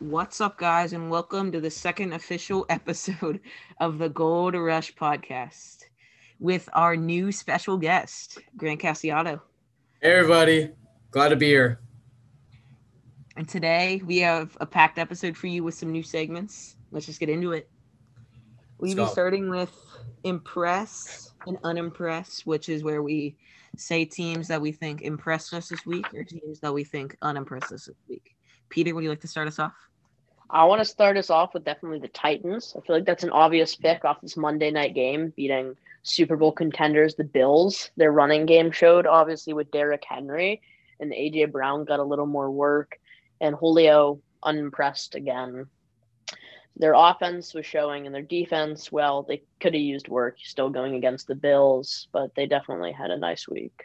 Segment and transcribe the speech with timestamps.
[0.00, 3.38] What's up, guys, and welcome to the second official episode
[3.80, 5.84] of the Gold Rush podcast
[6.38, 9.42] with our new special guest, Grant Casiato.
[10.00, 10.70] Hey, everybody.
[11.10, 11.80] Glad to be here.
[13.36, 16.76] And today we have a packed episode for you with some new segments.
[16.90, 17.68] Let's just get into it.
[18.78, 19.70] We'll be starting with
[20.24, 23.36] impress and unimpress, which is where we
[23.76, 27.70] say teams that we think impressed us this week or teams that we think unimpressed
[27.70, 28.34] us this week.
[28.70, 29.89] Peter, would you like to start us off?
[30.52, 32.74] I want to start us off with definitely the Titans.
[32.76, 36.50] I feel like that's an obvious pick off this Monday night game, beating Super Bowl
[36.50, 37.90] contenders, the Bills.
[37.96, 40.60] Their running game showed, obviously, with Derrick Henry,
[40.98, 42.98] and AJ Brown got a little more work,
[43.40, 45.66] and Julio unimpressed again.
[46.76, 50.96] Their offense was showing, and their defense, well, they could have used work still going
[50.96, 53.84] against the Bills, but they definitely had a nice week.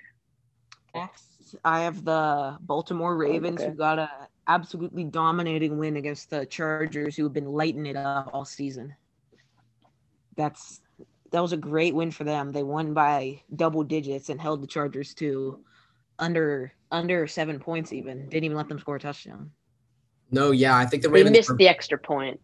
[0.96, 1.26] Next,
[1.64, 3.70] I have the Baltimore oh, Ravens, okay.
[3.70, 4.10] who got a
[4.48, 8.94] absolutely dominating win against the Chargers, who have been lighting it up all season.
[10.36, 10.82] That's
[11.32, 12.52] that was a great win for them.
[12.52, 15.60] They won by double digits and held the Chargers to
[16.20, 17.92] under under seven points.
[17.94, 19.52] Even didn't even let them score a touchdown.
[20.32, 22.40] No, yeah, I think the Ravens they missed were, the extra point.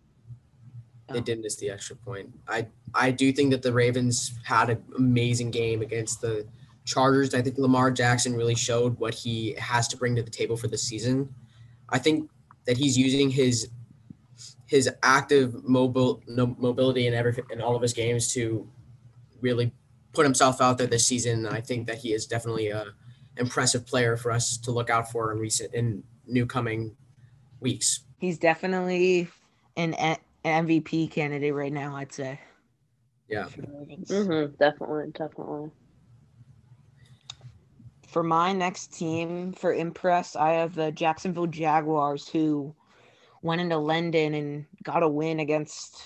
[1.09, 1.13] Oh.
[1.13, 1.23] They oh.
[1.23, 2.29] did miss the extra point.
[2.47, 6.45] I I do think that the Ravens had an amazing game against the
[6.85, 7.33] Chargers.
[7.33, 10.67] I think Lamar Jackson really showed what he has to bring to the table for
[10.67, 11.33] the season.
[11.89, 12.29] I think
[12.65, 13.69] that he's using his
[14.65, 18.67] his active mobile no, mobility in every in all of his games to
[19.41, 19.71] really
[20.13, 21.45] put himself out there this season.
[21.45, 22.85] I think that he is definitely a
[23.37, 26.95] impressive player for us to look out for in recent in new coming
[27.59, 28.01] weeks.
[28.17, 29.27] He's definitely
[29.75, 31.95] an, an MVP candidate right now.
[31.95, 32.39] I'd say.
[33.27, 33.45] Yeah.
[33.45, 35.71] Mm-hmm, definitely, definitely
[38.11, 42.75] for my next team for impress, I have the Jacksonville Jaguars who
[43.41, 46.03] went into London and got a win against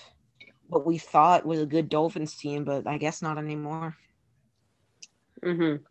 [0.68, 3.98] what we thought was a good Dolphins team, but I guess not anymore.
[5.44, 5.84] Mm-hmm.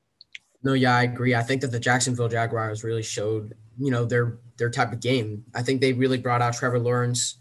[0.63, 1.35] No, yeah, I agree.
[1.35, 5.45] I think that the Jacksonville Jaguars really showed, you know, their their type of game.
[5.53, 7.39] I think they really brought out Trevor Lawrence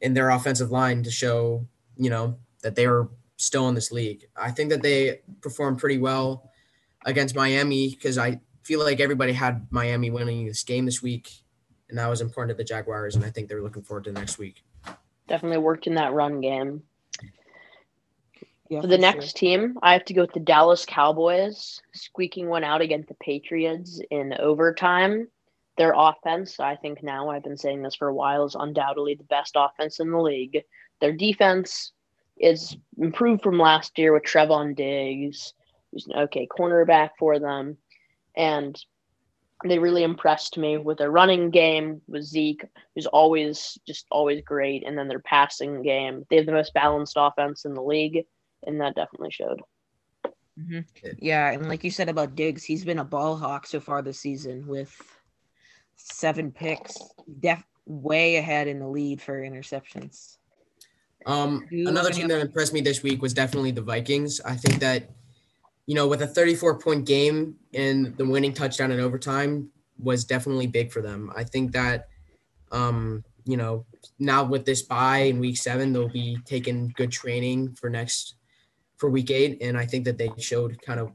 [0.00, 1.66] in their offensive line to show,
[1.96, 4.24] you know, that they were still in this league.
[4.36, 6.49] I think that they performed pretty well
[7.04, 11.30] against Miami because I feel like everybody had Miami winning this game this week,
[11.88, 14.38] and that was important to the Jaguars, and I think they're looking forward to next
[14.38, 14.62] week.
[15.28, 16.82] Definitely worked in that run game.
[18.68, 19.32] Yeah, for the for next sure.
[19.38, 24.00] team, I have to go with the Dallas Cowboys, squeaking one out against the Patriots
[24.10, 25.26] in overtime.
[25.76, 29.24] Their offense, I think now, I've been saying this for a while, is undoubtedly the
[29.24, 30.62] best offense in the league.
[31.00, 31.92] Their defense
[32.36, 35.54] is improved from last year with Trevon Diggs,
[35.92, 37.76] He's an okay cornerback for them.
[38.36, 38.78] And
[39.64, 42.64] they really impressed me with their running game with Zeke,
[42.94, 46.24] who's always just always great, and then their passing game.
[46.30, 48.24] They have the most balanced offense in the league,
[48.66, 49.60] and that definitely showed.
[50.58, 51.08] Mm-hmm.
[51.18, 54.18] Yeah, and like you said about Diggs, he's been a ball hawk so far this
[54.18, 54.94] season with
[55.96, 56.96] seven picks,
[57.40, 60.36] def way ahead in the lead for interceptions.
[61.26, 64.40] Um, another team that impressed me this week was definitely the Vikings.
[64.40, 65.10] I think that
[65.90, 69.68] you know, with a 34 point game and the winning touchdown in overtime
[69.98, 71.32] was definitely big for them.
[71.34, 72.06] I think that,
[72.70, 73.84] um, you know,
[74.20, 78.36] now with this bye in week seven, they'll be taking good training for next
[78.98, 79.60] for week eight.
[79.62, 81.10] And I think that they showed kind of,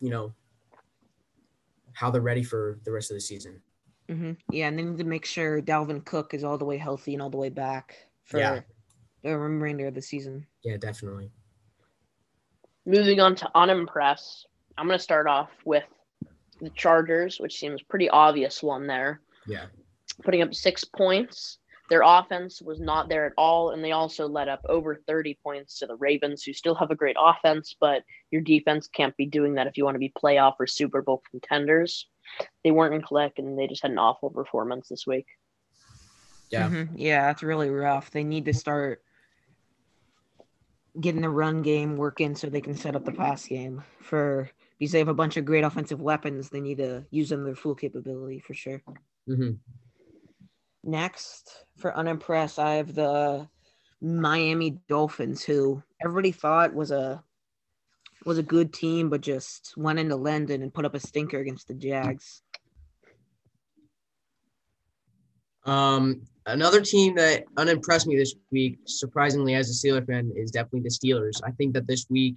[0.00, 0.32] you know,
[1.92, 3.60] how they're ready for the rest of the season.
[4.08, 4.34] Mm-hmm.
[4.52, 4.68] Yeah.
[4.68, 7.30] And they need to make sure Dalvin Cook is all the way healthy and all
[7.30, 8.60] the way back for yeah.
[9.24, 10.46] the remainder of the season.
[10.62, 11.32] Yeah, definitely.
[12.86, 14.46] Moving on to unimpress,
[14.78, 15.84] I'm going to start off with
[16.60, 19.20] the Chargers, which seems pretty obvious one there.
[19.46, 19.66] Yeah.
[20.22, 21.58] Putting up six points.
[21.90, 25.80] Their offense was not there at all, and they also let up over 30 points
[25.80, 29.54] to the Ravens, who still have a great offense, but your defense can't be doing
[29.54, 32.06] that if you want to be playoff or Super Bowl contenders.
[32.62, 35.26] They weren't in click, and they just had an awful performance this week.
[36.50, 36.68] Yeah.
[36.68, 36.96] Mm-hmm.
[36.96, 38.12] Yeah, that's really rough.
[38.12, 39.02] They need to start
[40.98, 44.92] getting the run game working so they can set up the pass game for because
[44.92, 46.48] they have a bunch of great offensive weapons.
[46.48, 48.82] They need to use them their full capability for sure.
[49.28, 49.52] Mm-hmm.
[50.82, 53.48] Next, for unimpressed, I have the
[54.00, 57.22] Miami Dolphins, who everybody thought was a
[58.24, 61.68] was a good team, but just went into London and put up a stinker against
[61.68, 62.42] the Jags.
[65.64, 70.80] Um, another team that unimpressed me this week, surprisingly as a Steeler fan, is definitely
[70.80, 71.40] the Steelers.
[71.44, 72.36] I think that this week,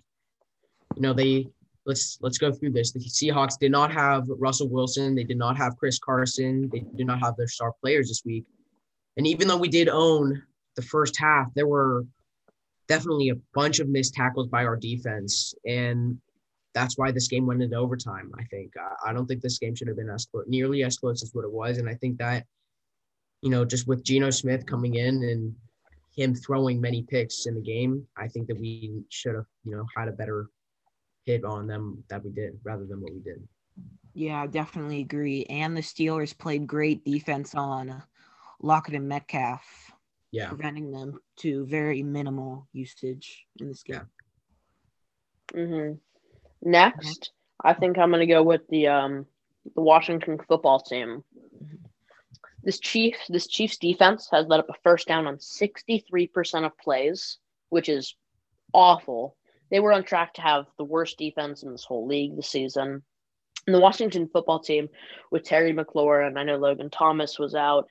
[0.95, 1.47] you know, they
[1.85, 2.91] let's let's go through this.
[2.91, 5.15] The Seahawks did not have Russell Wilson.
[5.15, 6.69] They did not have Chris Carson.
[6.71, 8.45] They did not have their star players this week.
[9.17, 10.43] And even though we did own
[10.75, 12.05] the first half, there were
[12.87, 15.53] definitely a bunch of missed tackles by our defense.
[15.65, 16.19] And
[16.73, 18.31] that's why this game went into overtime.
[18.37, 18.73] I think
[19.05, 21.45] I don't think this game should have been as close, nearly as close as what
[21.45, 22.45] it was, and I think that
[23.43, 25.53] you know just with Geno Smith coming in and
[26.15, 29.85] him throwing many picks in the game, I think that we should have you know
[29.95, 30.47] had a better
[31.25, 33.45] hit on them that we did rather than what we did.
[34.13, 35.45] Yeah, I definitely agree.
[35.45, 38.03] And the Steelers played great defense on
[38.61, 39.91] Lockett and Metcalf.
[40.31, 40.47] Yeah.
[40.47, 44.01] Preventing them to very minimal usage in this game.
[45.53, 45.59] Yeah.
[45.59, 46.69] Mm-hmm.
[46.69, 47.31] Next,
[47.63, 49.25] I think I'm gonna go with the um
[49.75, 51.23] the Washington football team.
[52.63, 57.37] This Chiefs this Chiefs defense has led up a first down on 63% of plays,
[57.69, 58.15] which is
[58.73, 59.35] awful.
[59.69, 63.03] They were on track to have the worst defense in this whole league this season.
[63.65, 64.89] And the Washington football team
[65.31, 67.87] with Terry McLaurin, I know Logan Thomas was out,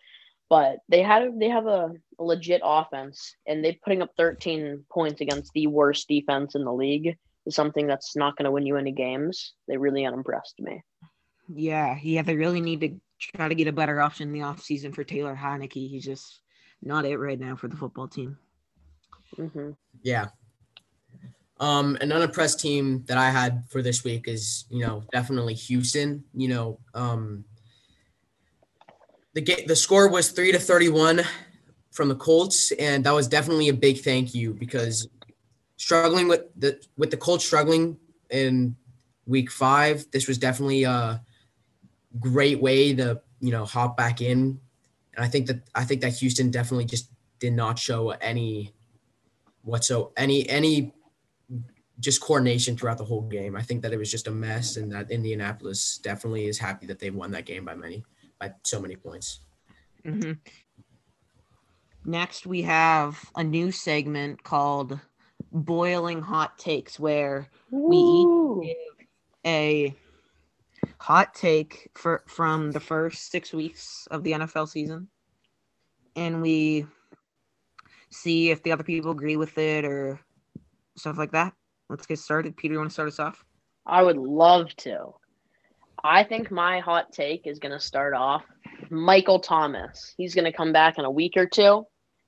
[0.48, 5.20] but they had they have a, a legit offense and they're putting up 13 points
[5.20, 7.16] against the worst defense in the league
[7.46, 9.54] is something that's not going to win you any games.
[9.66, 10.82] They really unimpressed me.
[11.48, 13.00] Yeah, yeah, they really need to
[13.34, 15.88] try to get a better option in the offseason for Taylor Heinicke.
[15.88, 16.40] He's just
[16.82, 18.36] not it right now for the football team.
[19.38, 19.70] Mm-hmm.
[20.02, 20.26] Yeah.
[21.60, 26.24] Um, an unimpressed team that I had for this week is, you know, definitely Houston.
[26.34, 27.44] You know, um,
[29.34, 31.22] the game, the score was three to thirty-one
[31.92, 35.06] from the Colts, and that was definitely a big thank you because
[35.76, 37.96] struggling with the with the Colts struggling
[38.30, 38.74] in
[39.26, 41.22] week five, this was definitely a
[42.20, 44.60] great way to you know hop back in.
[45.14, 48.72] And I think that I think that Houston definitely just did not show any
[49.62, 50.94] whatso any any
[52.00, 53.54] just coordination throughout the whole game.
[53.56, 56.98] I think that it was just a mess, and that Indianapolis definitely is happy that
[56.98, 58.04] they won that game by many
[58.38, 59.40] by so many points.
[60.04, 60.32] Mm-hmm.
[62.04, 64.98] Next, we have a new segment called
[65.52, 68.58] boiling hot takes where Ooh.
[68.58, 69.06] we each give
[69.46, 69.96] a
[71.02, 75.08] hot take for from the first six weeks of the NFL season,
[76.14, 76.86] and we
[78.10, 80.20] see if the other people agree with it or
[80.96, 81.54] stuff like that.
[81.90, 82.56] Let's get started.
[82.56, 83.44] Peter, you want to start us off?
[83.84, 85.14] I would love to.
[86.04, 88.44] I think my hot take is going to start off
[88.88, 90.14] Michael Thomas.
[90.16, 91.84] He's going to come back in a week or two,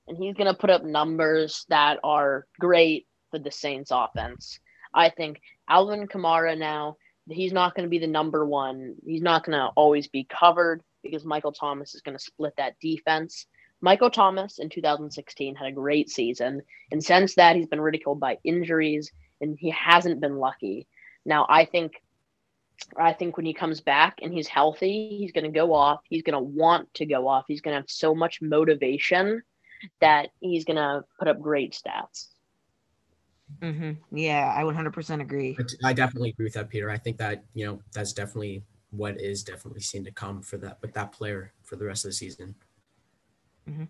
[0.08, 4.58] and he's going to put up numbers that are great for the Saints offense.
[4.92, 6.96] I think Alvin Kamara now,
[7.28, 8.96] he's not going to be the number one.
[9.04, 12.78] He's not going to always be covered because Michael Thomas is going to split that
[12.80, 13.46] defense.
[13.80, 16.62] Michael Thomas in 2016 had a great season.
[16.90, 20.86] And since that, he's been ridiculed by injuries and he hasn't been lucky.
[21.24, 22.00] Now, I think
[22.98, 26.00] I think when he comes back and he's healthy, he's going to go off.
[26.08, 27.44] He's going to want to go off.
[27.46, 29.42] He's going to have so much motivation
[30.00, 32.28] that he's going to put up great stats.
[33.62, 34.16] Mm-hmm.
[34.16, 35.56] Yeah, I 100% agree.
[35.84, 36.90] I definitely agree with that, Peter.
[36.90, 40.78] I think that you know that's definitely what is definitely seen to come for that
[40.80, 42.54] with that player for the rest of the season.
[43.68, 43.84] Mm-hmm.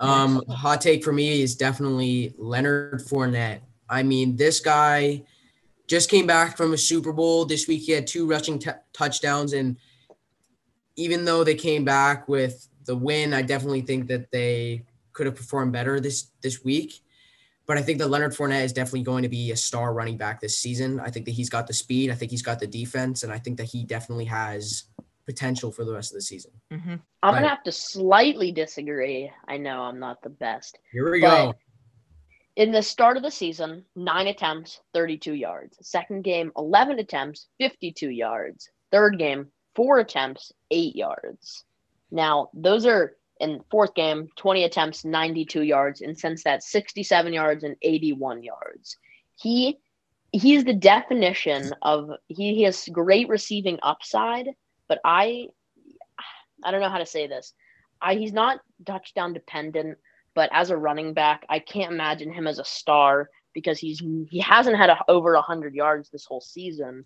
[0.00, 3.60] Um, hot take for me is definitely Leonard Fournette.
[3.90, 5.24] I mean, this guy
[5.88, 7.82] just came back from a Super Bowl this week.
[7.82, 9.76] He had two rushing t- touchdowns, and
[10.96, 15.36] even though they came back with the win, I definitely think that they could have
[15.36, 17.00] performed better this this week.
[17.68, 20.40] But I think that Leonard Fournette is definitely going to be a star running back
[20.40, 20.98] this season.
[20.98, 22.10] I think that he's got the speed.
[22.10, 24.84] I think he's got the defense, and I think that he definitely has
[25.26, 26.50] potential for the rest of the season.
[26.72, 26.94] Mm-hmm.
[27.22, 29.30] I'm gonna have to slightly disagree.
[29.46, 30.78] I know I'm not the best.
[30.90, 31.54] Here we go.
[32.56, 35.76] In the start of the season, nine attempts, 32 yards.
[35.82, 38.70] Second game, 11 attempts, 52 yards.
[38.90, 41.64] Third game, four attempts, eight yards.
[42.10, 47.64] Now, those are in fourth game, 20 attempts, 92 yards, and since that 67 yards
[47.64, 48.96] and 81 yards.
[49.36, 49.78] He
[50.32, 54.48] he's the definition of he, he has great receiving upside,
[54.88, 55.48] but I
[56.64, 57.54] I don't know how to say this.
[58.00, 59.98] I he's not touchdown dependent,
[60.34, 64.40] but as a running back, I can't imagine him as a star because he's he
[64.40, 67.04] hasn't had a, over 100 yards this whole season,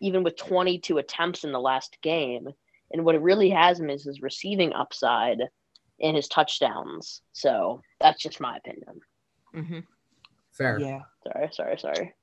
[0.00, 2.48] even with 22 attempts in the last game.
[2.92, 5.38] And what it really has him is his receiving upside
[6.00, 7.22] in his touchdowns.
[7.32, 9.00] So that's just my opinion.
[9.54, 9.80] Mm-hmm.
[10.52, 10.78] Fair.
[10.80, 11.00] Yeah.
[11.26, 12.14] Sorry, sorry, sorry.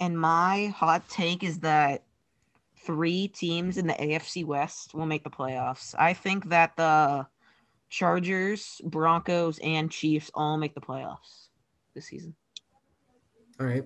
[0.00, 2.02] And my hot take is that
[2.84, 5.94] three teams in the AFC West will make the playoffs.
[5.98, 7.26] I think that the
[7.90, 11.48] Chargers, Broncos, and Chiefs all make the playoffs
[11.94, 12.34] this season.
[13.58, 13.84] All right.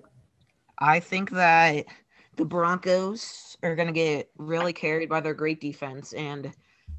[0.79, 1.85] I think that
[2.37, 6.53] the Broncos are going to get really carried by their great defense and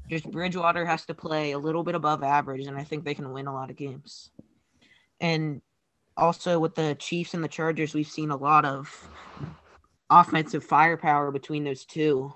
[0.09, 3.31] Just Bridgewater has to play a little bit above average, and I think they can
[3.31, 4.31] win a lot of games.
[5.19, 5.61] And
[6.15, 9.09] also with the Chiefs and the Chargers, we've seen a lot of
[10.09, 12.33] offensive firepower between those two.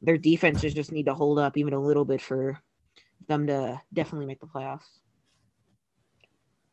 [0.00, 2.60] Their defenses just need to hold up even a little bit for
[3.28, 4.88] them to definitely make the playoffs.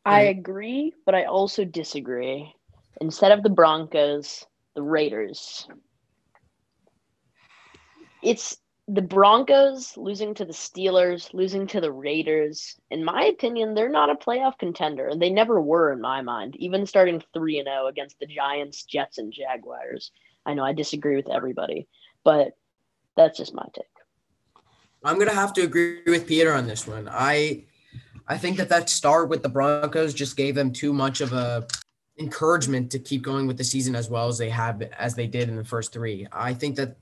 [0.04, 2.52] I agree, but I also disagree.
[3.00, 5.68] Instead of the Broncos, the Raiders.
[8.22, 8.56] It's
[8.92, 12.74] the Broncos losing to the Steelers, losing to the Raiders.
[12.90, 16.56] In my opinion, they're not a playoff contender, and they never were in my mind,
[16.56, 20.10] even starting 3 and 0 against the Giants, Jets, and Jaguars.
[20.44, 21.86] I know I disagree with everybody,
[22.24, 22.56] but
[23.16, 23.84] that's just my take.
[25.04, 27.08] I'm going to have to agree with Peter on this one.
[27.10, 27.64] I
[28.26, 31.64] I think that that start with the Broncos just gave them too much of a
[32.18, 35.48] encouragement to keep going with the season as well as they have as they did
[35.48, 36.26] in the first 3.
[36.32, 36.96] I think that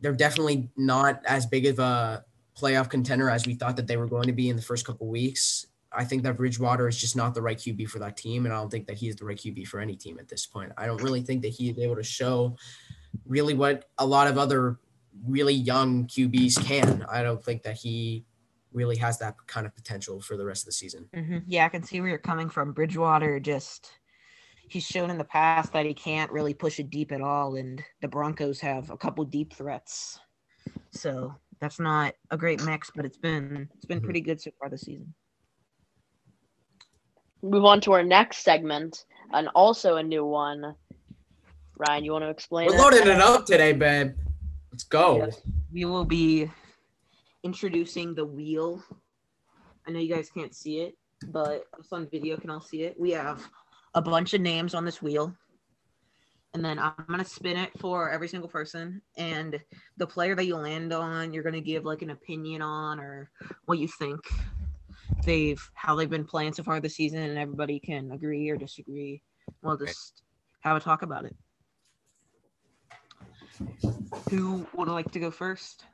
[0.00, 2.24] they're definitely not as big of a
[2.56, 5.06] playoff contender as we thought that they were going to be in the first couple
[5.08, 5.66] weeks.
[5.92, 8.58] I think that Bridgewater is just not the right QB for that team, and I
[8.58, 10.72] don't think that he is the right QB for any team at this point.
[10.76, 12.56] I don't really think that he is able to show
[13.26, 14.78] really what a lot of other
[15.26, 17.06] really young QBs can.
[17.10, 18.24] I don't think that he
[18.72, 21.08] really has that kind of potential for the rest of the season.
[21.14, 21.38] Mm-hmm.
[21.46, 22.72] Yeah, I can see where you're coming from.
[22.72, 23.90] Bridgewater just
[24.70, 27.82] he's shown in the past that he can't really push it deep at all, and
[28.02, 30.18] the Broncos have a couple deep threats.
[30.90, 34.04] So that's not a great mix, but it's been it's been mm-hmm.
[34.04, 35.14] pretty good so far this season.
[37.42, 40.74] Move on to our next segment, and also a new one.
[41.76, 42.66] Ryan, you want to explain?
[42.66, 42.80] We're it?
[42.80, 44.14] loading it up today, babe.
[44.72, 45.18] Let's go.
[45.18, 45.40] Yes,
[45.72, 46.50] we will be
[47.44, 48.82] introducing the wheel.
[49.86, 50.98] I know you guys can't see it,
[51.28, 52.98] but us on video can all see it.
[52.98, 53.48] We have
[53.98, 55.34] a bunch of names on this wheel.
[56.54, 59.02] And then I'm gonna spin it for every single person.
[59.16, 59.60] And
[59.96, 63.30] the player that you land on, you're gonna give like an opinion on or
[63.66, 64.20] what you think
[65.24, 69.20] they've how they've been playing so far this season, and everybody can agree or disagree.
[69.62, 70.22] We'll just
[70.60, 71.36] have a talk about it.
[74.30, 75.84] Who would like to go first?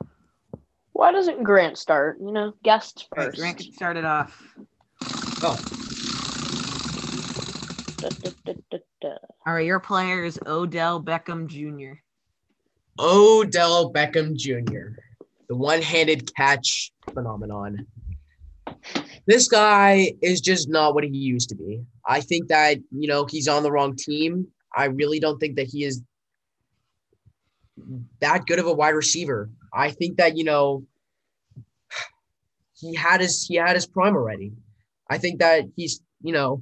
[0.93, 2.19] Why doesn't Grant start?
[2.21, 3.27] You know, guest first.
[3.27, 4.55] Right, Grant can start it off.
[5.41, 5.57] Oh.
[9.45, 11.99] All right, your player is Odell Beckham Jr.
[12.99, 14.99] Odell Beckham Jr.,
[15.47, 17.85] the one handed catch phenomenon.
[19.27, 21.81] This guy is just not what he used to be.
[22.05, 24.47] I think that, you know, he's on the wrong team.
[24.75, 26.01] I really don't think that he is
[28.21, 29.49] that good of a wide receiver.
[29.73, 30.85] I think that, you know,
[32.77, 34.51] he had his he had his prime already.
[35.09, 36.61] I think that he's, you know,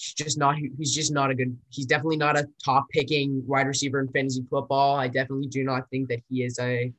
[0.00, 3.66] he's just not he's just not a good he's definitely not a top picking wide
[3.66, 4.96] receiver in fantasy football.
[4.96, 6.92] I definitely do not think that he is a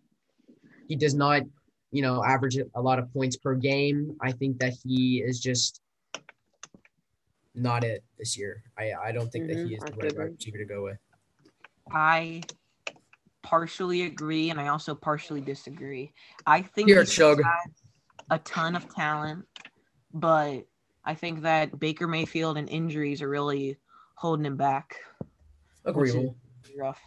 [0.88, 1.42] he does not,
[1.92, 4.16] you know, average a lot of points per game.
[4.22, 5.82] I think that he is just
[7.56, 8.64] not it this year.
[8.78, 9.62] I I don't think mm-hmm.
[9.62, 10.98] that he is the right wide receiver to go with.
[11.92, 12.44] I
[13.42, 16.14] partially agree and I also partially disagree.
[16.46, 17.20] I think he has
[18.30, 19.46] a ton of talent,
[20.14, 20.68] but
[21.04, 23.78] I think that Baker Mayfield and injuries are really
[24.16, 24.98] holding him back.
[25.86, 26.36] Agreeable.
[26.78, 27.00] Rough.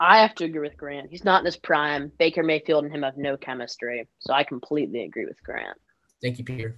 [0.00, 1.10] I have to agree with Grant.
[1.10, 2.12] He's not in his prime.
[2.18, 4.06] Baker Mayfield and him have no chemistry.
[4.20, 5.76] So I completely agree with Grant.
[6.22, 6.76] Thank you, Peter.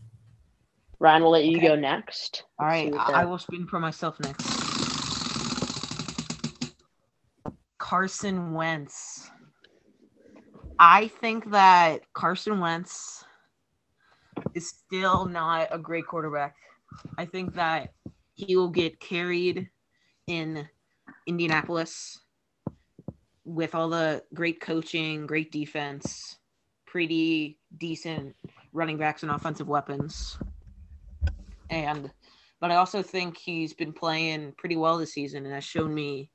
[0.99, 1.69] Ryan, we'll let you okay.
[1.69, 2.45] go next.
[2.59, 2.93] All right.
[2.95, 4.47] I will spin for myself next.
[7.79, 9.31] Carson Wentz.
[10.79, 13.19] I think that Carson Wentz
[14.54, 16.57] is still not a great quarterback.
[17.19, 17.92] I think that
[18.35, 19.69] he will get carried
[20.26, 20.69] in
[21.26, 22.21] Indianapolis
[23.45, 26.38] with all the great coaching, great defense,
[26.87, 28.35] pretty decent
[28.73, 30.38] running backs and offensive weapons.
[31.69, 32.11] And
[32.61, 36.30] but I also think he's been playing pretty well this season and has shown me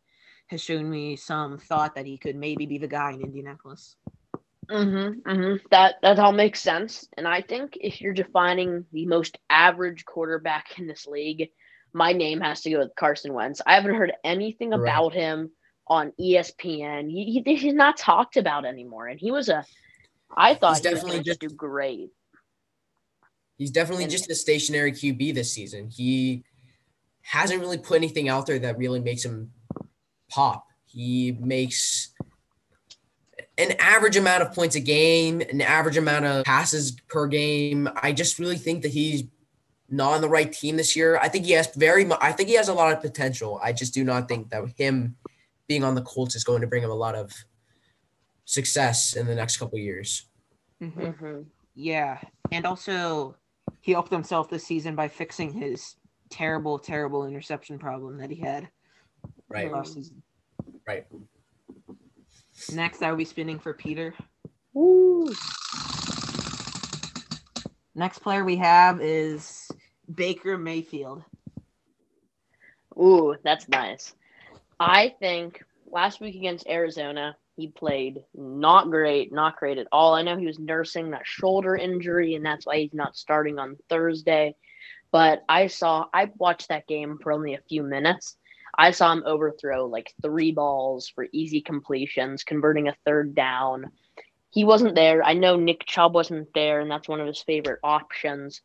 [0.48, 3.96] has shown me some thought that he could maybe be the guy in Indianapolis.
[4.70, 5.66] Mm-hmm, mm-hmm.
[5.72, 7.08] That that all makes sense.
[7.18, 11.50] And I think if you're defining the most average quarterback in this league,
[11.94, 13.62] my name has to go with Carson Wentz.
[13.66, 14.82] I haven't heard anything right.
[14.82, 15.52] about him
[15.88, 17.10] on ESPN.
[17.10, 19.08] He, he, he's not talked about anymore.
[19.08, 19.64] And he was a,
[20.36, 22.10] I thought he's he definitely just do great.
[23.58, 25.90] He's definitely and, just a stationary QB this season.
[25.90, 26.44] He
[27.22, 29.52] hasn't really put anything out there that really makes him
[30.30, 30.66] pop.
[30.86, 32.12] He makes
[33.58, 37.90] an average amount of points a game, an average amount of passes per game.
[37.96, 39.24] I just really think that he's
[39.90, 41.18] not on the right team this year.
[41.18, 43.60] I think he has very much, I think he has a lot of potential.
[43.64, 45.16] I just do not think that him
[45.68, 47.32] being on the Colts is going to bring him a lot of
[48.46, 50.26] success in the next couple years.
[50.82, 51.42] Mm-hmm.
[51.76, 52.20] Yeah,
[52.52, 53.36] and also
[53.82, 55.96] he helped himself this season by fixing his
[56.30, 58.70] terrible, terrible interception problem that he had
[59.50, 60.22] right last season.
[60.88, 61.06] Right.
[62.74, 64.14] Next, I will be spinning for Peter.
[64.74, 65.28] Woo.
[67.94, 69.70] Next player we have is
[70.14, 71.24] Baker Mayfield.
[72.98, 74.14] Ooh, that's nice.
[74.80, 80.14] I think last week against Arizona, he played not great, not great at all.
[80.14, 83.78] I know he was nursing that shoulder injury, and that's why he's not starting on
[83.90, 84.56] Thursday.
[85.12, 88.36] But I saw, I watched that game for only a few minutes.
[88.78, 93.92] I saw him overthrow like three balls for easy completions, converting a third down.
[94.50, 95.24] He wasn't there.
[95.24, 98.62] I know Nick Chubb wasn't there, and that's one of his favorite options.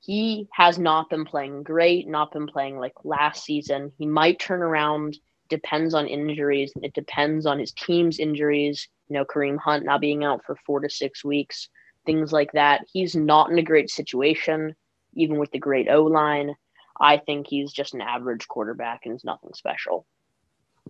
[0.00, 3.92] He has not been playing great, not been playing like last season.
[3.98, 5.18] He might turn around
[5.48, 6.72] depends on injuries.
[6.82, 8.88] It depends on his team's injuries.
[9.08, 11.68] You know, Kareem Hunt not being out for four to six weeks,
[12.06, 12.84] things like that.
[12.92, 14.74] He's not in a great situation,
[15.14, 16.54] even with the great O line.
[17.00, 20.06] I think he's just an average quarterback and is nothing special.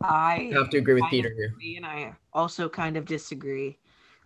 [0.03, 1.55] I have to agree with Peter here.
[1.77, 3.79] And I also kind of disagree.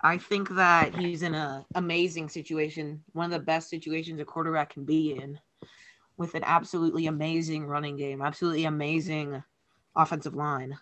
[0.03, 4.71] I think that he's in an amazing situation, one of the best situations a quarterback
[4.71, 5.39] can be in,
[6.17, 9.43] with an absolutely amazing running game, absolutely amazing
[9.97, 10.79] offensive line.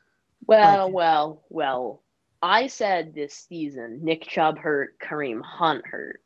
[0.47, 2.03] Well, well, well.
[2.43, 6.23] I said this season Nick Chubb hurt, Kareem Hunt hurt.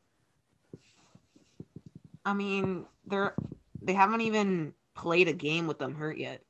[2.24, 3.34] I mean, they're
[3.82, 6.42] they haven't even played a game with them hurt yet.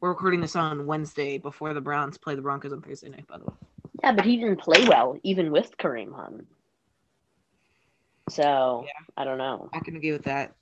[0.00, 3.38] We're recording this on Wednesday before the Browns play the Broncos on Thursday night, by
[3.38, 3.54] the way.
[4.02, 6.46] Yeah, but he didn't play well, even with Kareem Hunt.
[8.28, 8.92] So yeah.
[9.16, 9.70] I don't know.
[9.72, 10.54] I can agree with that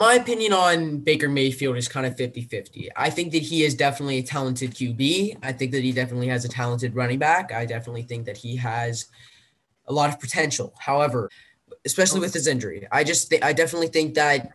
[0.00, 2.88] my opinion on Baker Mayfield is kind of 50 50.
[2.96, 5.36] I think that he is definitely a talented QB.
[5.42, 7.52] I think that he definitely has a talented running back.
[7.52, 9.06] I definitely think that he has
[9.86, 10.72] a lot of potential.
[10.78, 11.28] However,
[11.84, 14.52] especially with his injury, I just, th- I definitely think that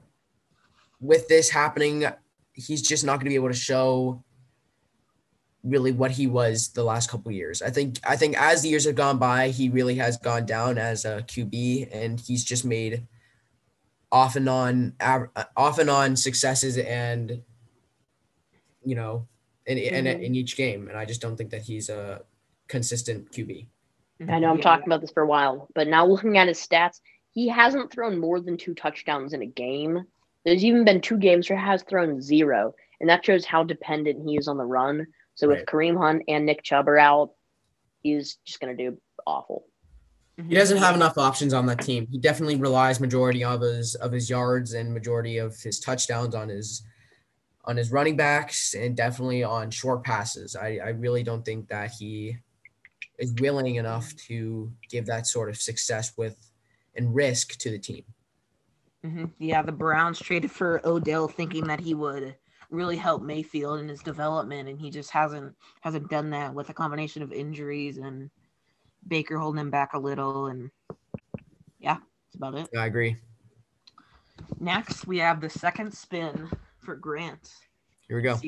[1.05, 2.05] with this happening,
[2.53, 4.23] he's just not going to be able to show
[5.63, 7.61] really what he was the last couple years.
[7.61, 10.77] I think I think as the years have gone by, he really has gone down
[10.77, 13.05] as a QB and he's just made
[14.11, 14.93] off and on
[15.57, 17.41] off and on successes and
[18.83, 19.27] you know
[19.65, 20.07] in, mm-hmm.
[20.07, 22.21] in, in each game and i just don't think that he's a
[22.67, 23.65] consistent qb
[24.29, 24.63] i know i'm yeah.
[24.63, 27.01] talking about this for a while but now looking at his stats
[27.31, 30.05] he hasn't thrown more than two touchdowns in a game
[30.45, 34.27] there's even been two games where he has thrown zero and that shows how dependent
[34.27, 35.05] he is on the run
[35.35, 35.65] so with right.
[35.65, 37.31] kareem hunt and nick chubb are out
[38.03, 39.65] he's just going to do awful
[40.39, 40.49] mm-hmm.
[40.49, 42.07] he doesn't have enough options on that team.
[42.11, 46.49] He definitely relies majority of his of his yards and majority of his touchdowns on
[46.49, 46.83] his
[47.65, 50.55] on his running backs and definitely on short passes.
[50.55, 52.37] I, I really don't think that he
[53.17, 56.37] is willing enough to give that sort of success with
[56.95, 58.03] and risk to the team.
[59.05, 59.25] Mm-hmm.
[59.37, 62.35] Yeah, the Browns traded for Odell thinking that he would
[62.71, 66.73] really help Mayfield in his development, and he just hasn't hasn't done that with a
[66.73, 68.31] combination of injuries and
[69.07, 70.71] Baker holding him back a little, and
[71.79, 72.67] yeah, that's about it.
[72.75, 73.15] I agree.
[74.59, 77.53] Next, we have the second spin for Grant.
[78.07, 78.39] Here we go.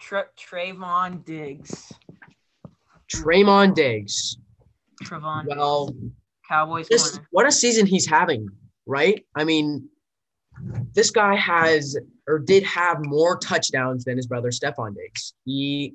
[0.00, 1.92] Tre- Trevon Diggs.
[3.08, 4.36] Tremon Diggs.
[5.04, 5.46] Trevon.
[5.46, 5.94] Well,
[6.48, 6.88] Cowboys.
[6.88, 7.28] This, corner.
[7.30, 8.48] what a season he's having,
[8.86, 9.24] right?
[9.34, 9.88] I mean,
[10.94, 15.34] this guy has or did have more touchdowns than his brother Stefon Diggs.
[15.44, 15.94] He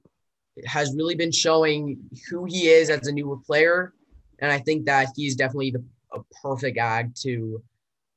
[0.66, 3.94] has really been showing who he is as a newer player.
[4.40, 7.62] And I think that he's definitely the a perfect add to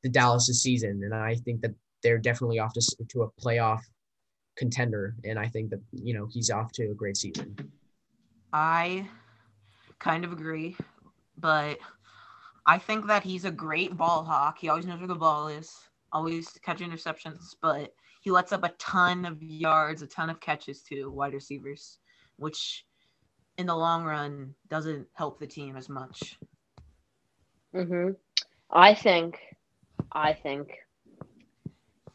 [0.02, 1.02] the Dallas season.
[1.04, 3.80] And I think that they're definitely off to, to a playoff
[4.56, 5.16] contender.
[5.24, 7.56] And I think that, you know, he's off to a great season.
[8.52, 9.08] I
[9.98, 10.76] kind of agree,
[11.38, 11.78] but
[12.66, 14.58] I think that he's a great ball hawk.
[14.58, 15.72] He always knows where the ball is,
[16.12, 20.82] always catch interceptions, but he lets up a ton of yards, a ton of catches
[20.84, 21.98] to wide receivers
[22.36, 22.86] which
[23.56, 26.38] in the long run doesn't help the team as much.
[27.72, 28.10] hmm
[28.70, 29.38] I think,
[30.12, 30.68] I think,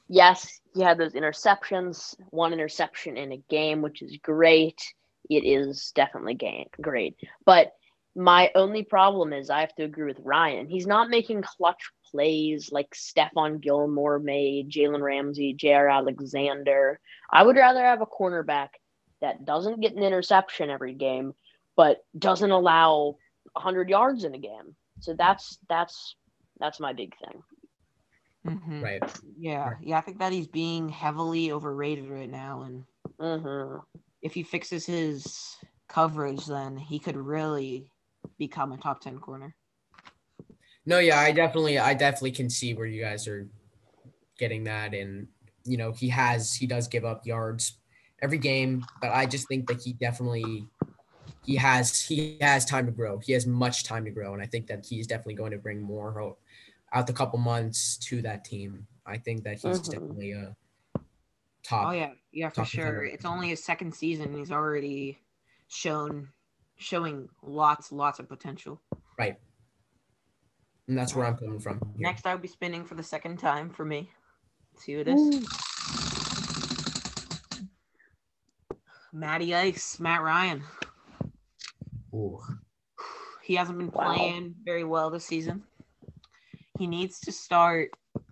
[0.10, 4.82] yes, he had those interceptions, one interception in a game, which is great.
[5.30, 7.16] It is definitely game, great.
[7.46, 7.74] But
[8.15, 10.67] my only problem is I have to agree with Ryan.
[10.67, 15.88] He's not making clutch plays like Stephon Gilmore made, Jalen Ramsey, J.R.
[15.88, 17.00] Alexander.
[17.32, 18.69] I would rather have a cornerback
[19.21, 21.34] that doesn't get an interception every game,
[21.78, 23.15] but doesn't allow
[23.54, 24.76] 100 yards in a game.
[25.00, 26.15] So that's that's
[26.60, 27.41] that's my big thing.
[28.45, 28.84] Mm-hmm.
[28.84, 29.04] Right.
[29.38, 29.71] Yeah.
[29.82, 29.97] Yeah.
[29.97, 32.84] I think that he's being heavily overrated right now, and
[33.19, 33.78] mm-hmm.
[34.21, 37.90] if he fixes his coverage, then he could really
[38.38, 39.55] become a top 10 corner.
[40.86, 43.47] No, yeah, I definitely I definitely can see where you guys are
[44.38, 45.27] getting that and
[45.63, 47.77] you know, he has he does give up yards
[48.21, 50.67] every game, but I just think that he definitely
[51.45, 53.19] he has he has time to grow.
[53.19, 55.81] He has much time to grow and I think that he's definitely going to bring
[55.81, 56.39] more hope
[56.93, 58.88] out the couple months to that team.
[59.05, 59.91] I think that he's mm-hmm.
[59.91, 60.55] definitely a
[61.63, 61.88] top.
[61.88, 63.03] Oh yeah, yeah for sure.
[63.03, 64.36] It's only his second season.
[64.36, 65.19] He's already
[65.67, 66.29] shown
[66.82, 68.82] showing lots lots of potential.
[69.17, 69.38] Right.
[70.88, 71.80] And that's where I'm coming from.
[71.96, 72.08] Here.
[72.08, 74.10] Next, I'll be spinning for the second time for me.
[74.74, 75.22] Let's see who it is.
[75.22, 75.46] Ooh.
[79.13, 80.63] Matty Ice, Matt Ryan.
[82.13, 82.39] Ooh.
[83.44, 84.54] He hasn't been playing wow.
[84.65, 85.63] very well this season.
[86.80, 87.91] He needs to start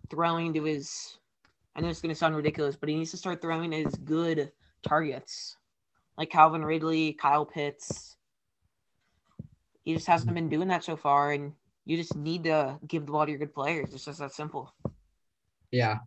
[0.10, 1.18] throwing to his.
[1.76, 4.52] I know it's going to sound ridiculous, but he needs to start throwing his good
[4.82, 5.58] targets,
[6.18, 8.18] like Calvin Ridley, Kyle Pitts.
[9.84, 11.54] He just hasn't been doing that so far, and
[11.86, 13.94] you just need to give the ball to your good players.
[13.94, 14.74] It's just that simple.
[15.72, 16.00] Yeah.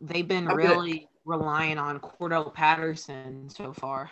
[0.00, 4.10] They've been really relying on Cordarrelle Patterson so far.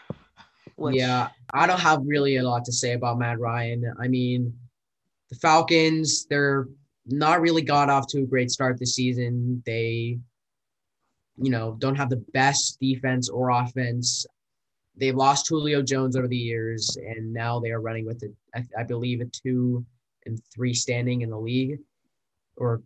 [0.77, 0.97] Which...
[0.97, 3.94] Yeah, I don't have really a lot to say about Matt Ryan.
[4.01, 4.59] I mean,
[5.31, 6.68] the Falcons, they're
[7.07, 9.62] not really got off to a great start this season.
[9.66, 10.18] They,
[11.37, 14.27] you know, don't have the best defense or offense
[14.96, 18.33] they've lost Julio Jones over the years, and now they are running with it.
[18.54, 19.85] I, I, believe a two
[20.26, 21.78] and three standing in the league,
[22.57, 22.83] or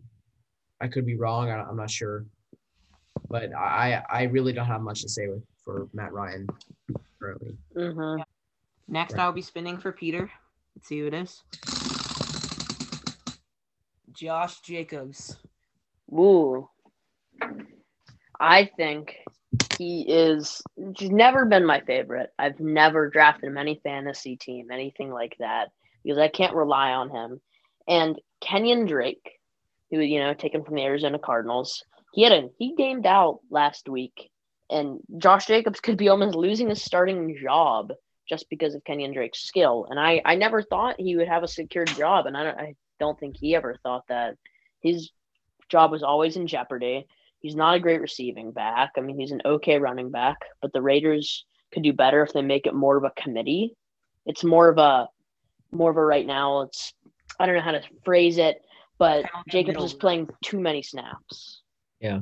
[0.81, 1.49] I could be wrong.
[1.49, 2.25] I, am not sure,
[3.29, 6.47] but I I really don't have much to say with for Matt Ryan
[7.19, 7.57] currently.
[7.75, 8.21] Mm-hmm.
[8.87, 9.21] Next, right.
[9.21, 10.31] I'll be spinning for Peter.
[10.75, 11.43] Let's see who it is.
[14.11, 15.37] Josh Jacobs.
[16.11, 16.67] Ooh.
[18.39, 19.17] I think
[19.79, 20.61] he is
[20.97, 22.31] he's never been my favorite.
[22.37, 25.69] I've never drafted him any fantasy team, anything like that,
[26.03, 27.39] because I can't rely on him.
[27.87, 29.39] And Kenyan Drake,
[29.89, 33.87] who you know taken from the Arizona Cardinals, he had a he gamed out last
[33.87, 34.29] week,
[34.69, 37.93] and Josh Jacobs could be almost losing his starting job
[38.27, 39.87] just because of Kenyan Drake's skill.
[39.89, 42.75] And I I never thought he would have a secured job, and I don't I
[42.99, 44.35] don't think he ever thought that
[44.81, 45.09] his
[45.69, 47.07] job was always in jeopardy.
[47.39, 48.91] He's not a great receiving back.
[48.97, 52.41] I mean, he's an okay running back, but the Raiders could do better if they
[52.41, 53.75] make it more of a committee.
[54.25, 55.07] It's more of a
[55.71, 56.61] more of a right now.
[56.61, 56.93] It's
[57.39, 58.61] I don't know how to phrase it,
[58.97, 61.61] but Jacobs is playing too many snaps.
[61.99, 62.19] Yeah.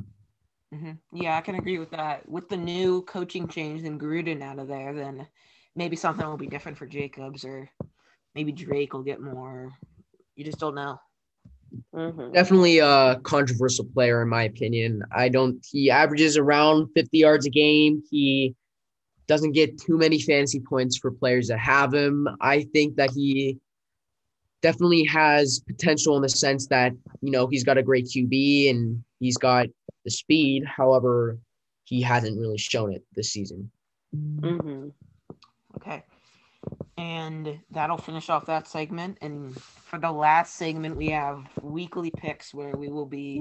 [0.72, 0.92] Mm-hmm.
[1.16, 2.28] Yeah, I can agree with that.
[2.28, 5.26] With the new coaching change and Gruden out of there, then
[5.74, 7.68] maybe something will be different for Jacobs, or
[8.34, 9.72] maybe Drake will get more.
[10.36, 11.00] You just don't know.
[11.94, 12.32] Mm-hmm.
[12.32, 15.02] Definitely a controversial player, in my opinion.
[15.12, 18.02] I don't, he averages around 50 yards a game.
[18.10, 18.54] He
[19.26, 22.28] doesn't get too many fantasy points for players that have him.
[22.40, 23.58] I think that he
[24.62, 29.02] definitely has potential in the sense that, you know, he's got a great QB and
[29.20, 29.66] he's got
[30.04, 30.64] the speed.
[30.64, 31.38] However,
[31.84, 33.70] he hasn't really shown it this season.
[34.16, 34.88] Mm-hmm.
[35.76, 36.02] Okay.
[36.98, 39.18] And that'll finish off that segment.
[39.22, 43.40] And for the last segment, we have weekly picks where we will be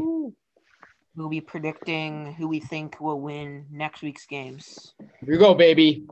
[1.17, 4.93] we'll be predicting who we think will win next week's games.
[4.99, 6.07] Here you go, baby.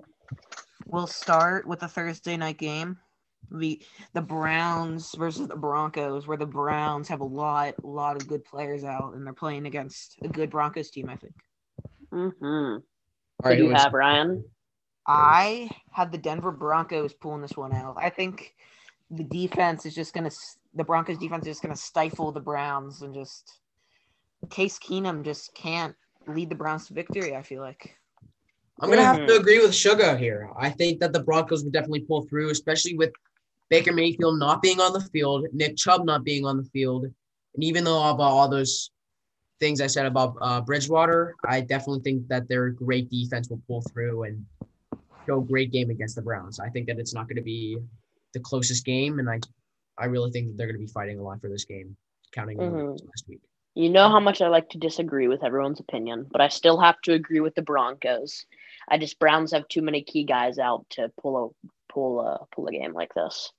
[0.87, 2.97] We'll start with the Thursday night game.
[3.51, 3.79] The
[4.13, 8.43] the Browns versus the Broncos, where the Browns have a lot, a lot of good
[8.43, 11.09] players out, and they're playing against a good Broncos team.
[11.09, 11.35] I think.
[12.11, 12.77] Mm-hmm.
[12.77, 12.81] All
[13.43, 14.43] right, you have Ryan?
[15.07, 17.97] I had the Denver Broncos pulling this one out.
[17.99, 18.55] I think
[19.11, 20.35] the defense is just going to,
[20.73, 23.59] the Broncos defense is just going to stifle the Browns and just,
[24.49, 25.95] Case Keenum just can't
[26.27, 27.95] lead the Browns to victory, I feel like.
[28.79, 30.49] I'm going to have to agree with Sugar here.
[30.59, 33.11] I think that the Broncos would definitely pull through, especially with
[33.69, 37.05] Baker Mayfield not being on the field, Nick Chubb not being on the field.
[37.05, 38.91] And even though about all those
[39.59, 43.81] things I said about uh, Bridgewater, I definitely think that their great defense will pull
[43.81, 44.45] through and
[45.25, 46.59] show great game against the Browns.
[46.59, 47.77] I think that it's not going to be
[48.33, 49.39] the closest game, and I,
[49.97, 51.95] I really think that they're going to be fighting a lot for this game,
[52.31, 52.89] counting mm-hmm.
[52.89, 53.41] last week.
[53.75, 56.99] You know how much I like to disagree with everyone's opinion, but I still have
[57.01, 58.45] to agree with the Broncos.
[58.87, 62.67] I just Browns have too many key guys out to pull a pull a pull
[62.67, 63.51] a game like this.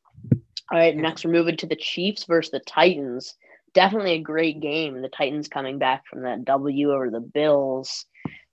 [0.72, 3.34] All right, next we're moving to the Chiefs versus the Titans.
[3.74, 5.02] Definitely a great game.
[5.02, 8.06] The Titans coming back from that W over the Bills.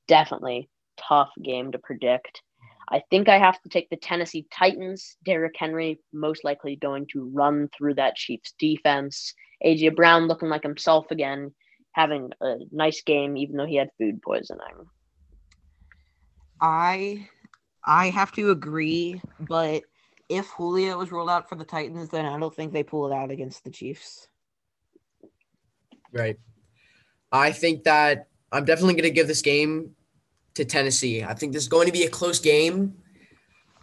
[0.08, 2.42] Definitely tough game to predict.
[2.94, 5.18] I think I have to take the Tennessee Titans.
[5.26, 9.34] Derrick Henry most likely going to run through that Chiefs defense.
[9.66, 11.56] AJ Brown looking like himself again,
[11.94, 14.86] having a nice game even though he had food poisoning.
[16.62, 17.28] I
[17.84, 19.82] I have to agree, but
[20.30, 23.16] if Julio was ruled out for the Titans, then I don't think they pull it
[23.16, 24.28] out against the Chiefs.
[26.12, 26.38] Right.
[27.32, 29.96] I think that I'm definitely going to give this game
[30.56, 31.24] to Tennessee.
[31.24, 32.96] I think this is going to be a close game.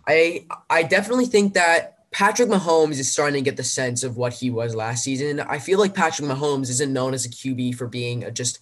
[0.07, 4.33] I I definitely think that Patrick Mahomes is starting to get the sense of what
[4.33, 5.41] he was last season.
[5.41, 8.59] I feel like Patrick Mahomes isn't known as a QB for being a just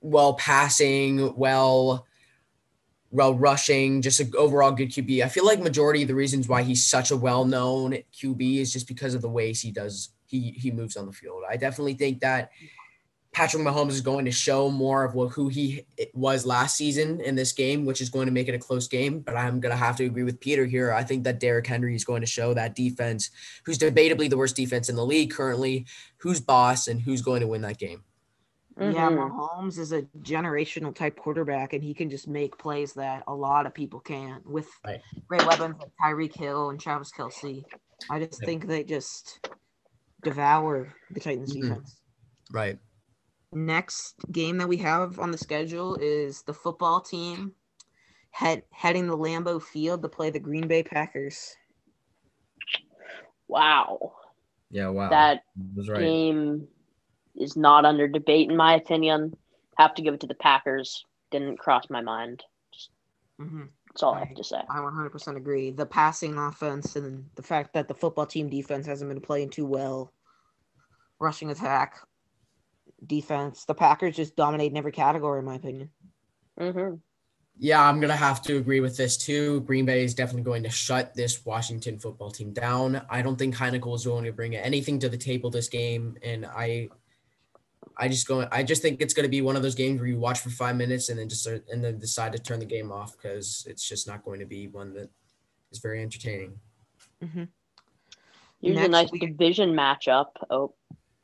[0.00, 2.06] well passing, well
[3.10, 5.24] well rushing, just an overall good QB.
[5.24, 8.88] I feel like majority of the reasons why he's such a well-known QB is just
[8.88, 11.42] because of the ways he does he he moves on the field.
[11.48, 12.50] I definitely think that
[13.36, 17.34] Patrick Mahomes is going to show more of what, who he was last season in
[17.34, 19.20] this game, which is going to make it a close game.
[19.20, 20.90] But I'm going to have to agree with Peter here.
[20.90, 23.28] I think that Derrick Henry is going to show that defense,
[23.66, 25.84] who's debatably the worst defense in the league currently,
[26.16, 28.04] who's boss and who's going to win that game.
[28.80, 28.96] Mm-hmm.
[28.96, 33.34] Yeah, Mahomes is a generational type quarterback, and he can just make plays that a
[33.34, 35.02] lot of people can't with right.
[35.28, 37.64] great weapons like Tyreek Hill and Travis Kelce.
[38.08, 38.46] I just yep.
[38.46, 39.46] think they just
[40.22, 41.68] devour the Titans mm-hmm.
[41.68, 42.00] defense.
[42.50, 42.78] Right
[43.52, 47.52] next game that we have on the schedule is the football team
[48.30, 51.54] head heading the Lambeau Field to play the Green Bay Packers.
[53.48, 54.12] Wow.
[54.70, 55.08] Yeah, wow.
[55.08, 55.42] That
[55.88, 56.00] right.
[56.00, 56.68] game
[57.34, 59.36] is not under debate in my opinion.
[59.78, 61.04] Have to give it to the Packers.
[61.30, 62.44] Didn't cross my mind.
[62.72, 62.90] Just,
[63.40, 63.64] mm-hmm.
[63.88, 64.60] That's all I, I, have to say.
[64.68, 65.70] I 100% agree.
[65.70, 69.66] The passing offense and the fact that the football team defense hasn't been playing too
[69.66, 70.12] well,
[71.18, 71.94] rushing attack,
[73.04, 73.64] defense.
[73.64, 75.90] The Packers just dominate in every category, in my opinion.
[76.58, 76.96] Mm-hmm.
[77.58, 79.62] Yeah, I'm gonna have to agree with this too.
[79.62, 83.00] Green Bay is definitely going to shut this Washington football team down.
[83.08, 86.44] I don't think Heinicke is going to bring anything to the table this game, and
[86.44, 86.90] I,
[87.96, 88.46] I just go.
[88.52, 90.50] I just think it's going to be one of those games where you watch for
[90.50, 93.88] five minutes and then just and then decide to turn the game off because it's
[93.88, 95.08] just not going to be one that
[95.72, 96.58] is very entertaining.
[97.24, 97.44] Mm-hmm.
[98.60, 99.22] Here's Next a nice week.
[99.22, 100.26] division matchup.
[100.50, 100.74] Oh,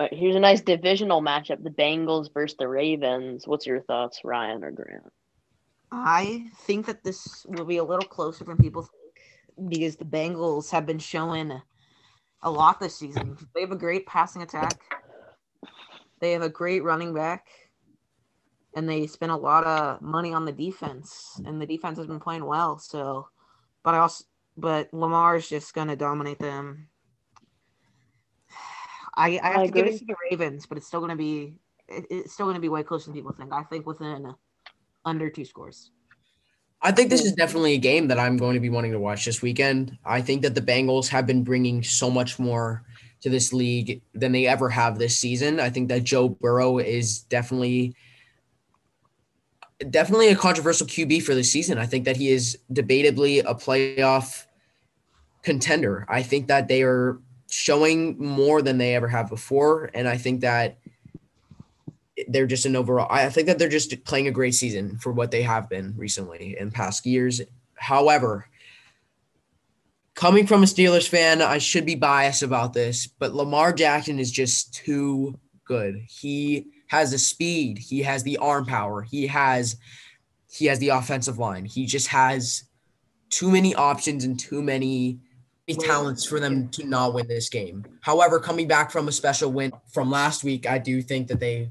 [0.03, 3.47] Right, here's a nice divisional matchup: the Bengals versus the Ravens.
[3.47, 5.13] What's your thoughts, Ryan or Grant?
[5.93, 10.73] I think that this will be a little closer than people think because the Bengals
[10.73, 11.53] have been showing
[12.43, 13.37] a lot this season.
[13.55, 14.81] They have a great passing attack.
[16.21, 17.47] They have a great running back.
[18.75, 21.41] And they spend a lot of money on the defense.
[21.45, 22.79] And the defense has been playing well.
[22.79, 23.29] So
[23.85, 24.25] but I also
[24.57, 26.89] but Lamar is just gonna dominate them.
[29.15, 31.17] I, I have I to give it to the Ravens, but it's still going to
[31.17, 31.55] be
[31.89, 33.53] it, it's still going to be way closer than people think.
[33.53, 34.35] I think within
[35.05, 35.91] under two scores.
[36.85, 39.25] I think this is definitely a game that I'm going to be wanting to watch
[39.25, 39.97] this weekend.
[40.05, 42.85] I think that the Bengals have been bringing so much more
[43.21, 45.61] to this league than they ever have this season.
[45.61, 47.95] I think that Joe Burrow is definitely
[49.91, 51.79] definitely a controversial QB for the season.
[51.79, 54.47] I think that he is debatably a playoff
[55.43, 56.07] contender.
[56.09, 57.21] I think that they are
[57.53, 59.91] showing more than they ever have before.
[59.95, 60.79] And I think that
[62.29, 65.31] they're just an overall, I think that they're just playing a great season for what
[65.31, 67.41] they have been recently in past years.
[67.75, 68.49] However,
[70.15, 74.31] coming from a Steelers fan, I should be biased about this, but Lamar Jackson is
[74.31, 75.97] just too good.
[76.09, 79.77] He has the speed, he has the arm power, he has
[80.51, 81.65] he has the offensive line.
[81.65, 82.65] He just has
[83.31, 85.19] too many options and too many
[85.69, 87.85] talents for them to not win this game.
[88.01, 91.71] However, coming back from a special win from last week, I do think that they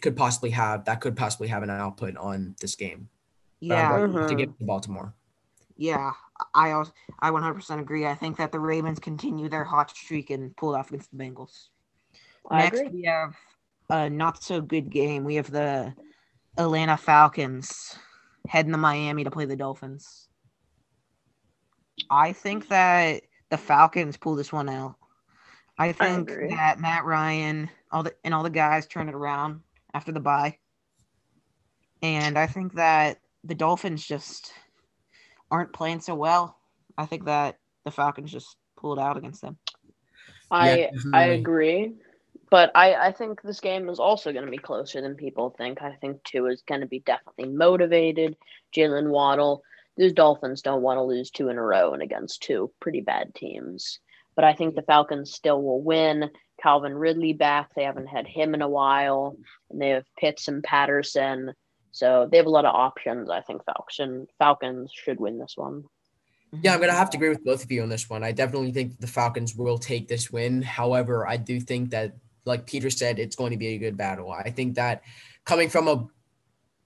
[0.00, 3.08] could possibly have that could possibly have an output on this game.
[3.60, 4.28] Yeah, mm-hmm.
[4.28, 5.14] to get to Baltimore.
[5.76, 6.12] Yeah,
[6.54, 8.06] I also I 100% agree.
[8.06, 11.68] I think that the Ravens continue their hot streak and pull off against the Bengals.
[12.50, 13.00] I Next, agree.
[13.00, 13.36] we have
[13.90, 15.24] a not so good game.
[15.24, 15.94] We have the
[16.58, 17.96] Atlanta Falcons
[18.48, 20.28] heading to Miami to play the Dolphins.
[22.10, 24.94] I think that the Falcons pull this one out.
[25.78, 29.60] I think I that Matt Ryan, all the and all the guys turn it around
[29.92, 30.56] after the bye.
[32.00, 34.54] And I think that the Dolphins just
[35.50, 36.56] aren't playing so well.
[36.96, 39.58] I think that the Falcons just pulled out against them.
[40.50, 41.92] I yeah, I agree.
[42.48, 45.82] But I, I think this game is also going to be closer than people think.
[45.82, 48.34] I think Tua is going to be definitely motivated.
[48.74, 49.62] Jaylen Waddle
[49.96, 53.34] these Dolphins don't want to lose two in a row and against two pretty bad
[53.34, 53.98] teams.
[54.34, 56.30] But I think the Falcons still will win.
[56.62, 57.74] Calvin Ridley back.
[57.74, 59.36] They haven't had him in a while.
[59.70, 61.52] And they have Pitts and Patterson.
[61.90, 63.28] So they have a lot of options.
[63.28, 65.84] I think Falcon, Falcons should win this one.
[66.62, 68.22] Yeah, I'm going to have to agree with both of you on this one.
[68.22, 70.62] I definitely think the Falcons will take this win.
[70.62, 74.30] However, I do think that, like Peter said, it's going to be a good battle.
[74.30, 75.02] I think that
[75.44, 76.06] coming from a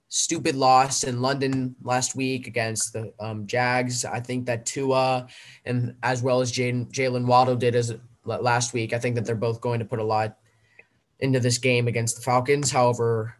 [0.09, 4.05] stupid loss in London last week against the um, Jags.
[4.05, 5.27] I think that Tua
[5.65, 7.93] and as well as Jaylen Waddle did as
[8.27, 8.93] last week.
[8.93, 10.37] I think that they're both going to put a lot
[11.19, 12.71] into this game against the Falcons.
[12.71, 13.35] However,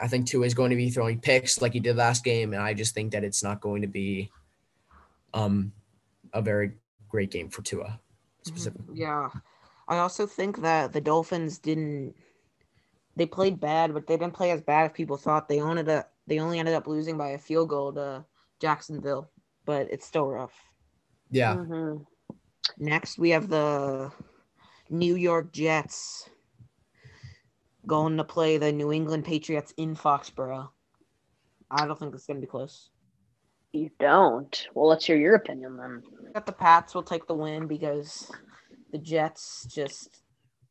[0.00, 2.62] I think Tua is going to be throwing picks like he did last game, and
[2.62, 4.30] I just think that it's not going to be
[5.32, 5.72] um,
[6.32, 6.72] a very
[7.08, 7.98] great game for Tua mm-hmm.
[8.42, 8.96] specifically.
[8.98, 9.28] Yeah,
[9.88, 12.14] I also think that the Dolphins didn't.
[13.14, 15.46] They played bad, but they didn't play as bad as people thought.
[15.46, 15.82] They only
[16.26, 18.24] they only ended up losing by a field goal to
[18.60, 19.30] Jacksonville,
[19.64, 20.54] but it's still rough.
[21.30, 21.54] Yeah.
[21.56, 22.02] Mm-hmm.
[22.78, 24.10] Next, we have the
[24.88, 26.28] New York Jets
[27.86, 30.68] going to play the New England Patriots in Foxborough.
[31.70, 32.90] I don't think it's going to be close.
[33.72, 34.68] You don't?
[34.74, 36.02] Well, let's hear your opinion then.
[36.34, 38.30] That the Pats will take the win because
[38.92, 40.22] the Jets just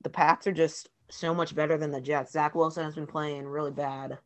[0.04, 2.32] the Pats are just so much better than the Jets.
[2.32, 4.20] Zach Wilson has been playing really bad.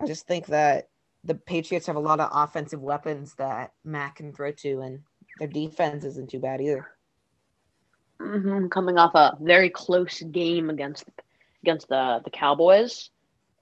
[0.00, 0.88] I just think that
[1.24, 5.00] the Patriots have a lot of offensive weapons that Mac can throw to, and
[5.38, 6.88] their defense isn't too bad either.
[8.20, 8.68] Mm-hmm.
[8.68, 11.04] Coming off a very close game against
[11.62, 13.10] against the the Cowboys,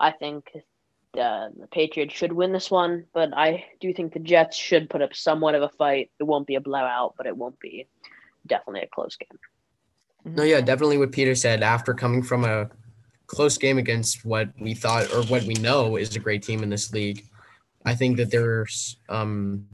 [0.01, 0.51] I think
[1.19, 5.03] uh, the Patriots should win this one, but I do think the Jets should put
[5.03, 6.11] up somewhat of a fight.
[6.19, 7.87] It won't be a blowout, but it won't be
[8.47, 9.39] definitely a close game.
[10.25, 11.63] No, yeah, definitely what Peter said.
[11.63, 12.71] After coming from a
[13.33, 16.69] close game against what we thought or what we know is a great team in
[16.69, 17.25] this league,
[17.85, 18.67] I think that they're
[19.09, 19.67] um,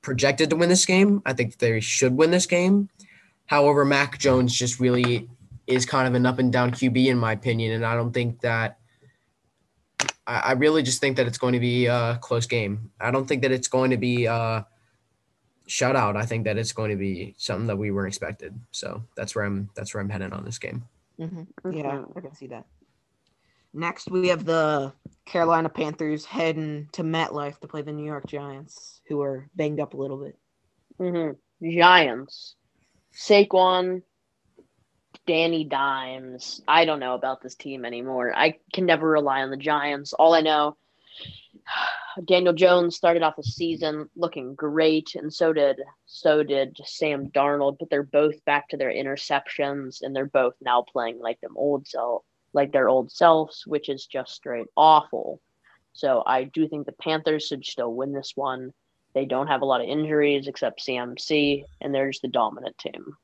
[0.00, 1.22] projected to win this game.
[1.26, 2.88] I think they should win this game.
[3.46, 5.28] However, Mac Jones just really
[5.66, 8.40] is kind of an up and down QB in my opinion, and I don't think
[8.40, 8.78] that
[10.26, 12.90] I, I really just think that it's going to be a close game.
[12.98, 14.66] I don't think that it's going to be a
[15.68, 16.16] shutout.
[16.16, 18.58] I think that it's going to be something that we weren't expected.
[18.70, 19.68] So that's where I'm.
[19.76, 20.84] That's where I'm heading on this game.
[21.20, 21.72] Mm-hmm.
[21.72, 22.64] Yeah, I can see that.
[23.78, 24.92] Next, we have the
[25.24, 29.94] Carolina Panthers heading to MetLife to play the New York Giants, who are banged up
[29.94, 30.36] a little bit.
[30.98, 31.70] Mm-hmm.
[31.78, 32.56] Giants,
[33.14, 34.02] Saquon,
[35.28, 36.60] Danny Dimes.
[36.66, 38.34] I don't know about this team anymore.
[38.34, 40.12] I can never rely on the Giants.
[40.12, 40.76] All I know,
[42.26, 47.76] Daniel Jones started off the season looking great, and so did so did Sam Darnold.
[47.78, 51.86] But they're both back to their interceptions, and they're both now playing like them old
[51.86, 55.40] self, like their old selves, which is just straight awful.
[55.92, 58.72] So I do think the Panthers should still win this one.
[59.14, 63.16] They don't have a lot of injuries except CMC, and they're just the dominant team.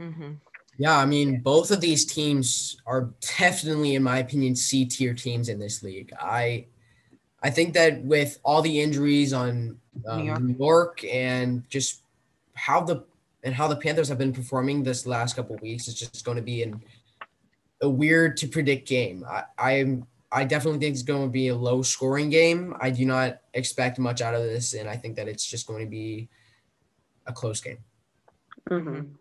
[0.00, 0.32] Mm-hmm.
[0.78, 5.48] Yeah, I mean, both of these teams are definitely, in my opinion, C tier teams
[5.48, 6.12] in this league.
[6.20, 6.66] I,
[7.42, 10.42] I think that with all the injuries on um, New, York.
[10.42, 11.04] New, York.
[11.04, 12.02] and just
[12.54, 13.04] how the
[13.42, 16.42] and how the Panthers have been performing this last couple weeks, is just going to
[16.42, 16.82] be an,
[17.80, 19.24] a weird to predict game.
[19.28, 22.74] I, I'm I definitely think it's going to be a low scoring game.
[22.80, 25.84] I do not expect much out of this, and I think that it's just going
[25.84, 26.28] to be
[27.26, 27.78] a close game.
[28.68, 29.14] Mm-hmm.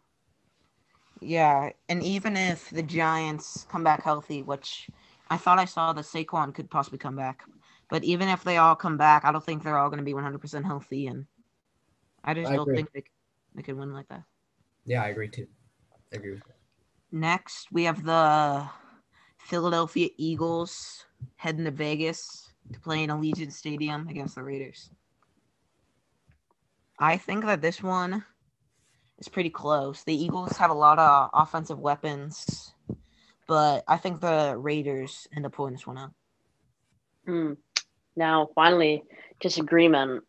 [1.21, 4.89] Yeah, and even if the Giants come back healthy, which
[5.29, 7.43] I thought I saw that Saquon could possibly come back,
[7.89, 10.13] but even if they all come back, I don't think they're all going to be
[10.13, 11.25] 100% healthy, and
[12.23, 12.77] I just I don't agree.
[12.77, 13.03] think they,
[13.55, 14.23] they could win like that.
[14.85, 15.47] Yeah, I agree too.
[16.11, 16.54] I agree with that.
[17.11, 18.67] Next, we have the
[19.37, 24.89] Philadelphia Eagles heading to Vegas to play in Allegiant Stadium against the Raiders.
[26.99, 28.23] I think that this one
[29.19, 30.03] is pretty close.
[30.03, 32.73] The Eagles have a lot of offensive weapons,
[33.47, 36.11] but I think the Raiders end up pulling this one out.
[37.27, 37.57] Mm.
[38.15, 39.03] Now, finally,
[39.39, 40.23] disagreement.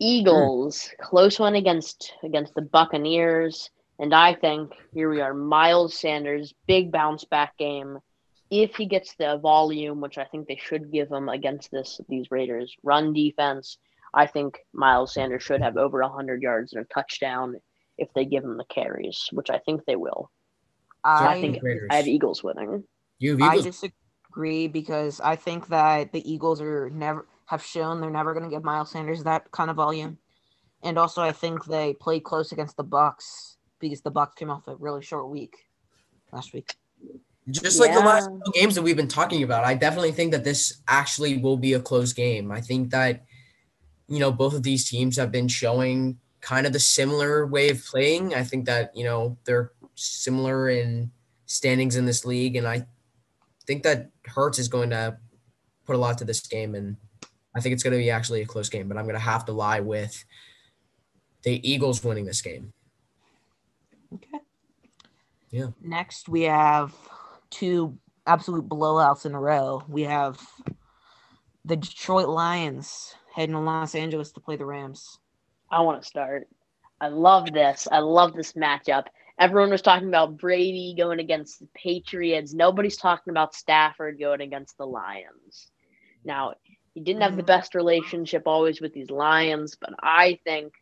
[0.00, 1.04] Eagles, mm.
[1.04, 5.34] close one against against the Buccaneers, and I think here we are.
[5.34, 7.98] Miles Sanders, big bounce back game.
[8.50, 12.30] If he gets the volume, which I think they should give him against this these
[12.30, 13.76] Raiders run defense,
[14.14, 17.56] I think Miles Sanders should have over 100 yards and a touchdown
[17.98, 20.30] if they give him the carries, which I think they will.
[21.04, 21.88] I, I think Raiders.
[21.90, 22.84] I have Eagles winning.
[23.18, 23.66] You have Eagles?
[23.66, 28.44] I disagree because I think that the Eagles are never have shown they're never going
[28.44, 30.18] to give Miles Sanders that kind of volume,
[30.82, 34.66] and also I think they played close against the Bucks because the Bucks came off
[34.68, 35.56] a really short week
[36.32, 36.74] last week.
[37.50, 38.00] Just like yeah.
[38.00, 41.56] the last games that we've been talking about, I definitely think that this actually will
[41.56, 42.52] be a close game.
[42.52, 43.24] I think that
[44.06, 47.84] you know both of these teams have been showing kind of the similar way of
[47.84, 48.34] playing.
[48.34, 51.10] I think that, you know, they're similar in
[51.46, 52.56] standings in this league.
[52.56, 52.86] And I
[53.66, 55.18] think that Hurts is going to
[55.84, 56.74] put a lot to this game.
[56.74, 56.96] And
[57.54, 59.44] I think it's going to be actually a close game, but I'm going to have
[59.46, 60.24] to lie with
[61.42, 62.72] the Eagles winning this game.
[64.14, 64.38] Okay.
[65.50, 65.68] Yeah.
[65.82, 66.94] Next, we have
[67.50, 69.82] two absolute blowouts in a row.
[69.88, 70.40] We have
[71.64, 75.18] the Detroit Lions heading to Los Angeles to play the Rams.
[75.70, 76.48] I want to start.
[77.00, 77.86] I love this.
[77.90, 79.04] I love this matchup.
[79.38, 82.52] Everyone was talking about Brady going against the Patriots.
[82.52, 85.70] Nobody's talking about Stafford going against the Lions.
[86.24, 86.54] Now,
[86.94, 87.46] he didn't have the mm-hmm.
[87.46, 90.72] best relationship always with these Lions, but I think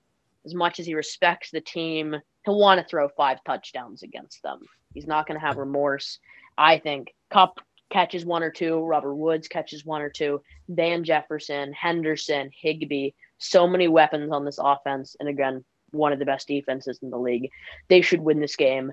[0.46, 2.16] as much as he respects the team,
[2.46, 4.60] he'll want to throw five touchdowns against them.
[4.94, 6.18] He's not going to have remorse.
[6.56, 11.72] I think Kupp catches one or two, Robert Woods catches one or two, Van Jefferson,
[11.74, 15.16] Henderson, Higbee, so many weapons on this offense.
[15.20, 17.50] And again, one of the best defenses in the league.
[17.88, 18.92] They should win this game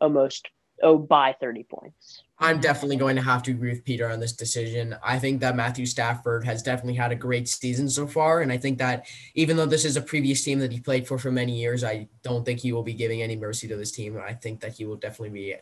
[0.00, 0.48] almost
[0.82, 2.22] oh by 30 points.
[2.38, 4.96] I'm definitely going to have to agree with Peter on this decision.
[5.02, 8.40] I think that Matthew Stafford has definitely had a great season so far.
[8.40, 11.16] And I think that even though this is a previous team that he played for
[11.16, 14.20] for many years, I don't think he will be giving any mercy to this team.
[14.22, 15.54] I think that he will definitely be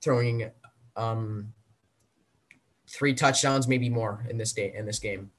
[0.00, 0.50] throwing
[0.94, 1.52] um,
[2.88, 5.30] three touchdowns, maybe more in this day in this game.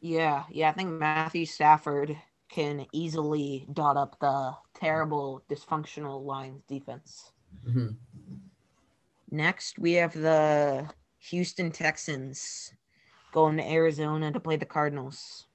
[0.00, 2.16] Yeah, yeah, I think Matthew Stafford
[2.48, 7.32] can easily dot up the terrible dysfunctional Lions defense.
[7.66, 7.88] Mm-hmm.
[9.30, 10.88] Next, we have the
[11.18, 12.72] Houston Texans
[13.32, 15.46] going to Arizona to play the Cardinals.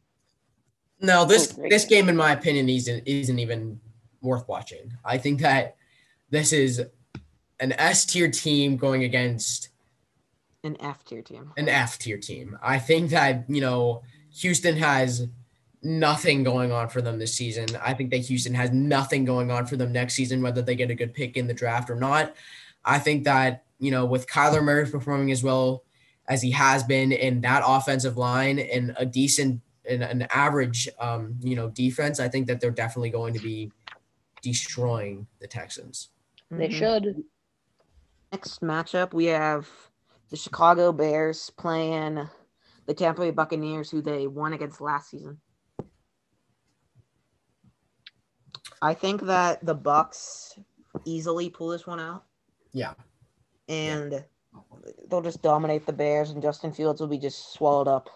[1.00, 3.80] No, this oh, this game, in my opinion, isn't isn't even
[4.22, 4.94] worth watching.
[5.04, 5.76] I think that
[6.30, 6.86] this is
[7.60, 9.70] an S tier team going against
[10.64, 11.52] an F tier team.
[11.58, 12.58] An F tier team.
[12.62, 14.04] I think that you know
[14.36, 15.28] Houston has
[15.84, 17.68] nothing going on for them this season.
[17.84, 20.92] I think that Houston has nothing going on for them next season, whether they get
[20.92, 22.36] a good pick in the draft or not.
[22.86, 25.84] I think that, you know, with Kyler Murray performing as well
[26.28, 31.36] as he has been in that offensive line and a decent and an average um,
[31.42, 33.72] you know, defense, I think that they're definitely going to be
[34.42, 36.10] destroying the Texans.
[36.50, 36.78] They mm-hmm.
[36.78, 37.24] should.
[38.32, 39.70] Next matchup, we have
[40.30, 42.28] the Chicago Bears playing
[42.86, 45.40] the Tampa Bay Buccaneers, who they won against last season.
[48.84, 50.60] I think that the Bucks
[51.06, 52.26] easily pull this one out.
[52.74, 52.94] Yeah.
[53.70, 54.26] And
[55.10, 58.10] they'll just dominate the Bears and Justin Fields will be just swallowed up.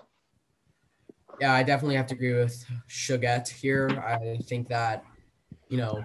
[1.39, 3.89] Yeah, I definitely have to agree with Shugat here.
[4.05, 5.05] I think that,
[5.69, 6.03] you know,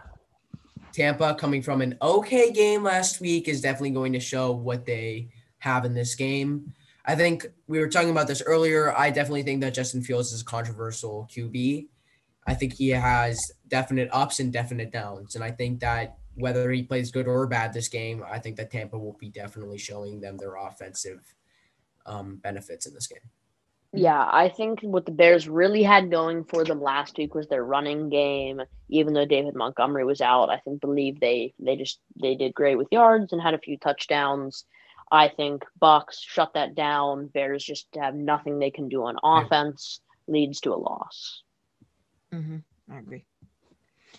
[0.93, 5.31] Tampa coming from an okay game last week is definitely going to show what they
[5.59, 6.73] have in this game.
[7.05, 8.97] I think we were talking about this earlier.
[8.97, 11.89] I definitely think that Justin Fields is a controversial QB.
[12.47, 15.35] I think he has definite ups and definite downs.
[15.35, 18.71] And I think that whether he plays good or bad this game, I think that
[18.71, 21.21] Tampa will be definitely showing them their offensive
[22.05, 23.31] um, benefits in this game.
[23.95, 27.65] Yeah, I think what the Bears really had going for them last week was their
[27.65, 28.63] running game.
[28.89, 32.77] Even though David Montgomery was out, I think believe they they just they did great
[32.77, 34.65] with yards and had a few touchdowns.
[35.11, 37.27] I think Bucks shut that down.
[37.27, 41.43] Bears just have nothing they can do on offense, leads to a loss.
[42.33, 42.59] Mm-hmm.
[42.91, 43.25] I agree.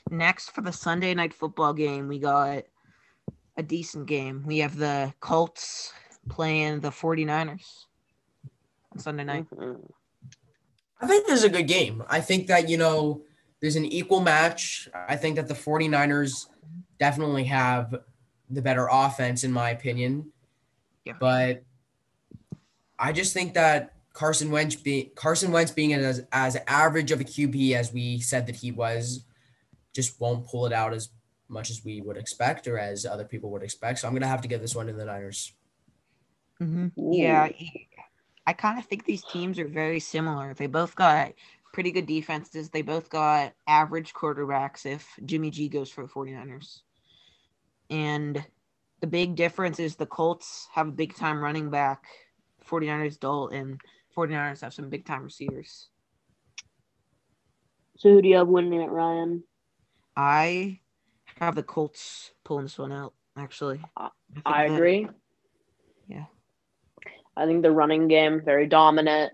[0.09, 2.63] Next for the Sunday night football game, we got
[3.57, 4.43] a decent game.
[4.45, 5.93] We have the Colts
[6.29, 7.85] playing the 49ers
[8.91, 9.47] on Sunday night.
[9.49, 9.81] Mm-hmm.
[11.01, 12.03] I think this is a good game.
[12.07, 13.23] I think that, you know,
[13.59, 14.89] there's an equal match.
[15.07, 16.47] I think that the 49ers
[16.99, 17.95] definitely have
[18.49, 20.31] the better offense, in my opinion.
[21.05, 21.13] Yeah.
[21.19, 21.63] But
[22.97, 27.23] I just think that Carson Wentz being Carson Wentz being as as average of a
[27.23, 29.25] QB as we said that he was,
[29.93, 31.09] just won't pull it out as
[31.47, 33.99] much as we would expect or as other people would expect.
[33.99, 35.53] So I'm gonna have to give this one to the Niners.
[36.61, 37.13] Mm-hmm.
[37.13, 37.49] Yeah,
[38.45, 40.53] I kind of think these teams are very similar.
[40.53, 41.33] They both got
[41.73, 42.69] pretty good defenses.
[42.69, 46.81] They both got average quarterbacks if Jimmy G goes for the 49ers.
[47.89, 48.43] And
[49.01, 52.05] the big difference is the Colts have a big time running back,
[52.69, 53.81] 49ers don't, and
[54.15, 55.89] 49ers have some big time receivers.
[57.97, 59.43] So who do you have winning it, Ryan?
[60.15, 60.79] I
[61.39, 63.81] have the Colts pulling this one out, actually.
[63.97, 64.09] I,
[64.45, 65.07] I agree.
[66.07, 66.25] yeah.
[67.35, 69.33] I think the running game very dominant,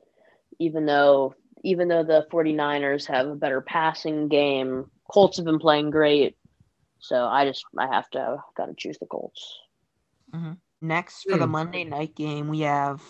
[0.59, 4.89] even though even though the 49ers have a better passing game.
[5.11, 6.37] Colts have been playing great.
[6.99, 9.59] So I just I have to gotta choose the Colts.
[10.33, 10.53] Mm-hmm.
[10.81, 11.39] Next for mm.
[11.39, 11.51] the hmm.
[11.51, 13.01] Monday night game, we have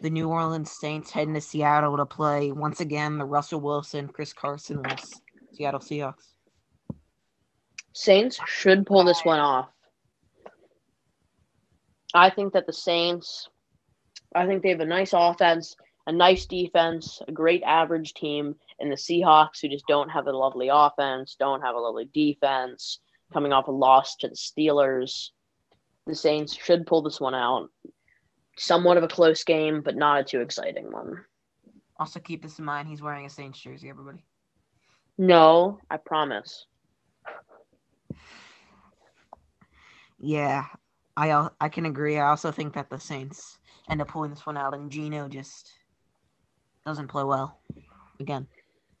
[0.00, 4.32] the New Orleans Saints heading to Seattle to play once again the Russell Wilson, Chris
[4.32, 4.82] Carson
[5.52, 6.29] Seattle Seahawks.
[7.92, 9.68] Saints should pull this one off.
[12.14, 13.48] I think that the Saints,
[14.34, 15.76] I think they have a nice offense,
[16.06, 20.32] a nice defense, a great average team, and the Seahawks, who just don't have a
[20.32, 23.00] lovely offense, don't have a lovely defense,
[23.32, 25.30] coming off a loss to the Steelers.
[26.06, 27.68] The Saints should pull this one out
[28.60, 31.24] somewhat of a close game, but not a too exciting one.
[31.98, 32.88] Also, keep this in mind.
[32.88, 33.88] He's wearing a Saints jersey.
[33.88, 34.24] Everybody.
[35.18, 36.66] No, I promise.
[40.20, 40.66] Yeah,
[41.16, 42.18] I I can agree.
[42.18, 43.58] I also think that the Saints
[43.88, 45.72] end up pulling this one out, and Geno just
[46.84, 47.58] doesn't play well
[48.20, 48.46] again.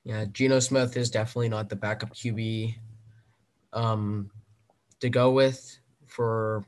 [0.04, 2.74] Yeah, Geno Smith is definitely not the backup QB
[3.74, 4.30] um,
[5.00, 6.64] to go with for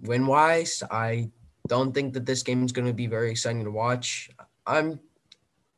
[0.00, 0.82] win wise.
[0.90, 1.30] I
[1.66, 4.30] don't think that this game is going to be very exciting to watch.
[4.66, 5.00] I'm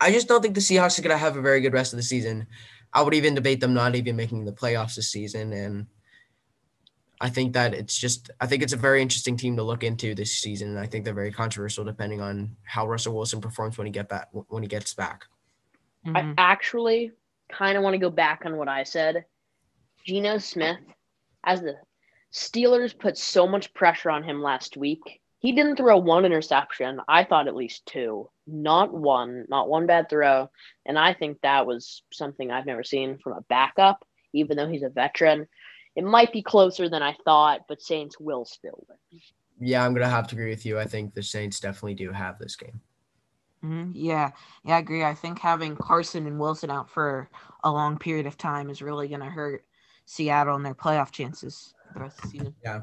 [0.01, 1.99] I just don't think the Seahawks are going to have a very good rest of
[1.99, 2.47] the season.
[2.93, 5.87] I would even debate them not even making the playoffs this season and
[7.21, 10.15] I think that it's just I think it's a very interesting team to look into
[10.15, 13.87] this season and I think they're very controversial depending on how Russell Wilson performs when
[13.87, 15.27] he get back when he gets back.
[16.07, 16.17] Mm-hmm.
[16.17, 17.13] I actually
[17.51, 19.25] kind of want to go back on what I said.
[20.05, 20.79] Geno Smith
[21.45, 21.77] as the
[22.33, 25.21] Steelers put so much pressure on him last week.
[25.41, 27.01] He didn't throw one interception.
[27.09, 28.31] I thought at least two.
[28.47, 30.51] Not one, not one bad throw.
[30.87, 34.83] And I think that was something I've never seen from a backup, even though he's
[34.83, 35.49] a veteran.
[36.01, 39.21] It might be closer than I thought, but Saints will still win.
[39.61, 40.79] Yeah, I'm going to have to agree with you.
[40.79, 42.81] I think the Saints definitely do have this game.
[43.63, 43.91] Mm-hmm.
[43.93, 44.31] Yeah,
[44.65, 45.05] yeah, I agree.
[45.05, 47.29] I think having Carson and Wilson out for
[47.65, 49.67] a long period of time is really going to hurt
[50.07, 52.55] Seattle and their playoff chances the rest of the season.
[52.65, 52.81] Yeah.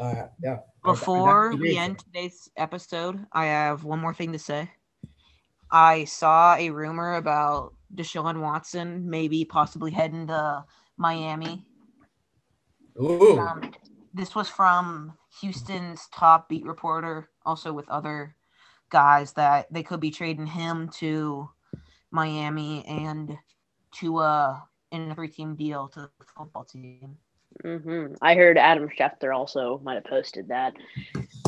[0.00, 0.56] Uh, yeah.
[0.82, 4.68] Before we end today's episode, I have one more thing to say.
[5.70, 10.64] I saw a rumor about Deshaun Watson maybe possibly heading to
[10.96, 11.64] Miami.
[13.00, 13.38] Ooh.
[13.38, 13.72] Um,
[14.12, 18.36] this was from Houston's top beat reporter, also with other
[18.90, 21.48] guys that they could be trading him to
[22.10, 23.36] Miami and
[23.96, 27.16] to a in a three team deal to the football team.
[27.64, 28.14] Mm-hmm.
[28.22, 30.74] I heard Adam Schefter also might have posted that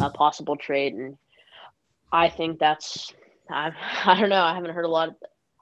[0.01, 1.17] a possible trade, and
[2.13, 3.15] I think that's
[3.51, 3.71] I
[4.05, 4.43] I don't know.
[4.43, 5.15] I haven't heard a lot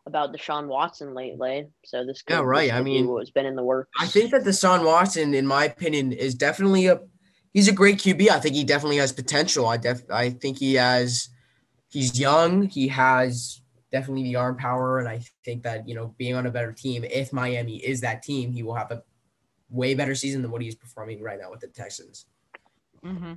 [0.07, 2.73] about Deshaun Watson lately, so this could, yeah right.
[2.73, 3.91] I mean, what's been in the works.
[3.99, 7.01] I think that Deshaun Watson, in my opinion, is definitely a
[7.53, 8.29] he's a great QB.
[8.29, 9.67] I think he definitely has potential.
[9.67, 11.29] I def I think he has
[11.89, 12.69] he's young.
[12.69, 16.51] He has definitely the arm power, and I think that you know being on a
[16.51, 19.03] better team, if Miami is that team, he will have a
[19.71, 22.27] way better season than what he's performing right now with the Texans.
[23.05, 23.35] Mm-hmm.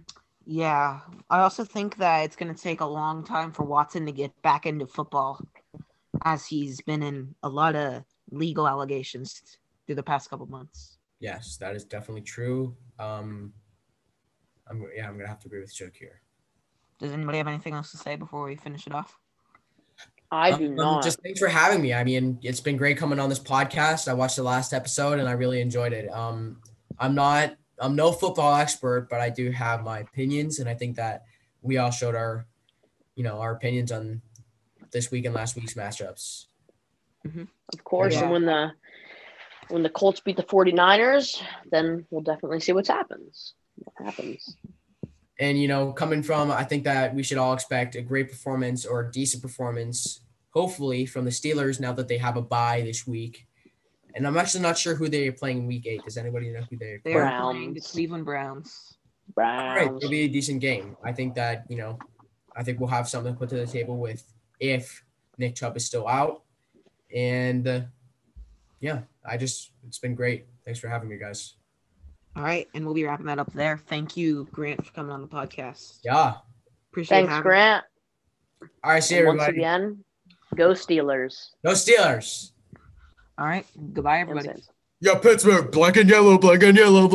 [0.49, 4.13] Yeah, I also think that it's going to take a long time for Watson to
[4.13, 5.41] get back into football,
[6.23, 9.41] as he's been in a lot of legal allegations
[9.85, 10.97] through the past couple months.
[11.19, 12.75] Yes, that is definitely true.
[12.99, 13.53] Um,
[14.69, 16.21] I'm yeah, I'm gonna have to agree with Joe here.
[16.99, 19.17] Does anybody have anything else to say before we finish it off?
[20.31, 21.03] I do um, not.
[21.03, 21.93] Just thanks for having me.
[21.93, 24.07] I mean, it's been great coming on this podcast.
[24.07, 26.11] I watched the last episode and I really enjoyed it.
[26.11, 26.61] Um,
[26.99, 30.97] I'm not, I'm no football expert, but I do have my opinions, and I think
[30.97, 31.23] that
[31.61, 32.45] we all showed our,
[33.15, 34.21] you know, our opinions on
[34.91, 36.45] this week and last week's matchups.
[37.25, 37.43] Mm-hmm.
[37.73, 38.23] Of course, yeah.
[38.23, 38.71] and when the
[39.69, 43.53] when the Colts beat the 49ers, then we'll definitely see what happens.
[43.75, 44.55] What happens.
[45.39, 48.85] And you know, coming from, I think that we should all expect a great performance
[48.85, 50.21] or a decent performance,
[50.51, 53.45] hopefully, from the Steelers now that they have a bye this week.
[54.15, 56.03] And I'm actually not sure who they're playing in Week Eight.
[56.03, 57.01] Does anybody know who they're?
[57.03, 58.97] They are playing the Cleveland Browns.
[59.35, 59.77] Browns.
[59.77, 60.97] Right, it'll be a decent game.
[61.03, 61.99] I think that you know,
[62.55, 64.23] I think we'll have something to put to the table with
[64.59, 65.03] if
[65.37, 66.43] Nick Chubb is still out,
[67.13, 67.81] and uh,
[68.79, 70.45] yeah, I just it's been great.
[70.65, 71.55] Thanks for having me, guys.
[72.35, 73.77] All right, and we'll be wrapping that up there.
[73.87, 75.99] Thank you, Grant, for coming on the podcast.
[76.03, 76.35] Yeah.
[76.91, 77.27] Appreciate it.
[77.27, 77.83] Thanks, Grant.
[78.83, 79.39] All right, see you, everybody.
[79.39, 80.03] Once again,
[80.55, 81.49] go Steelers.
[81.65, 82.51] Go Steelers.
[83.37, 83.65] All right.
[83.93, 84.49] Goodbye, everybody.
[84.99, 87.07] Yeah, Pittsburgh, black and yellow, black and yellow.
[87.07, 87.11] Black-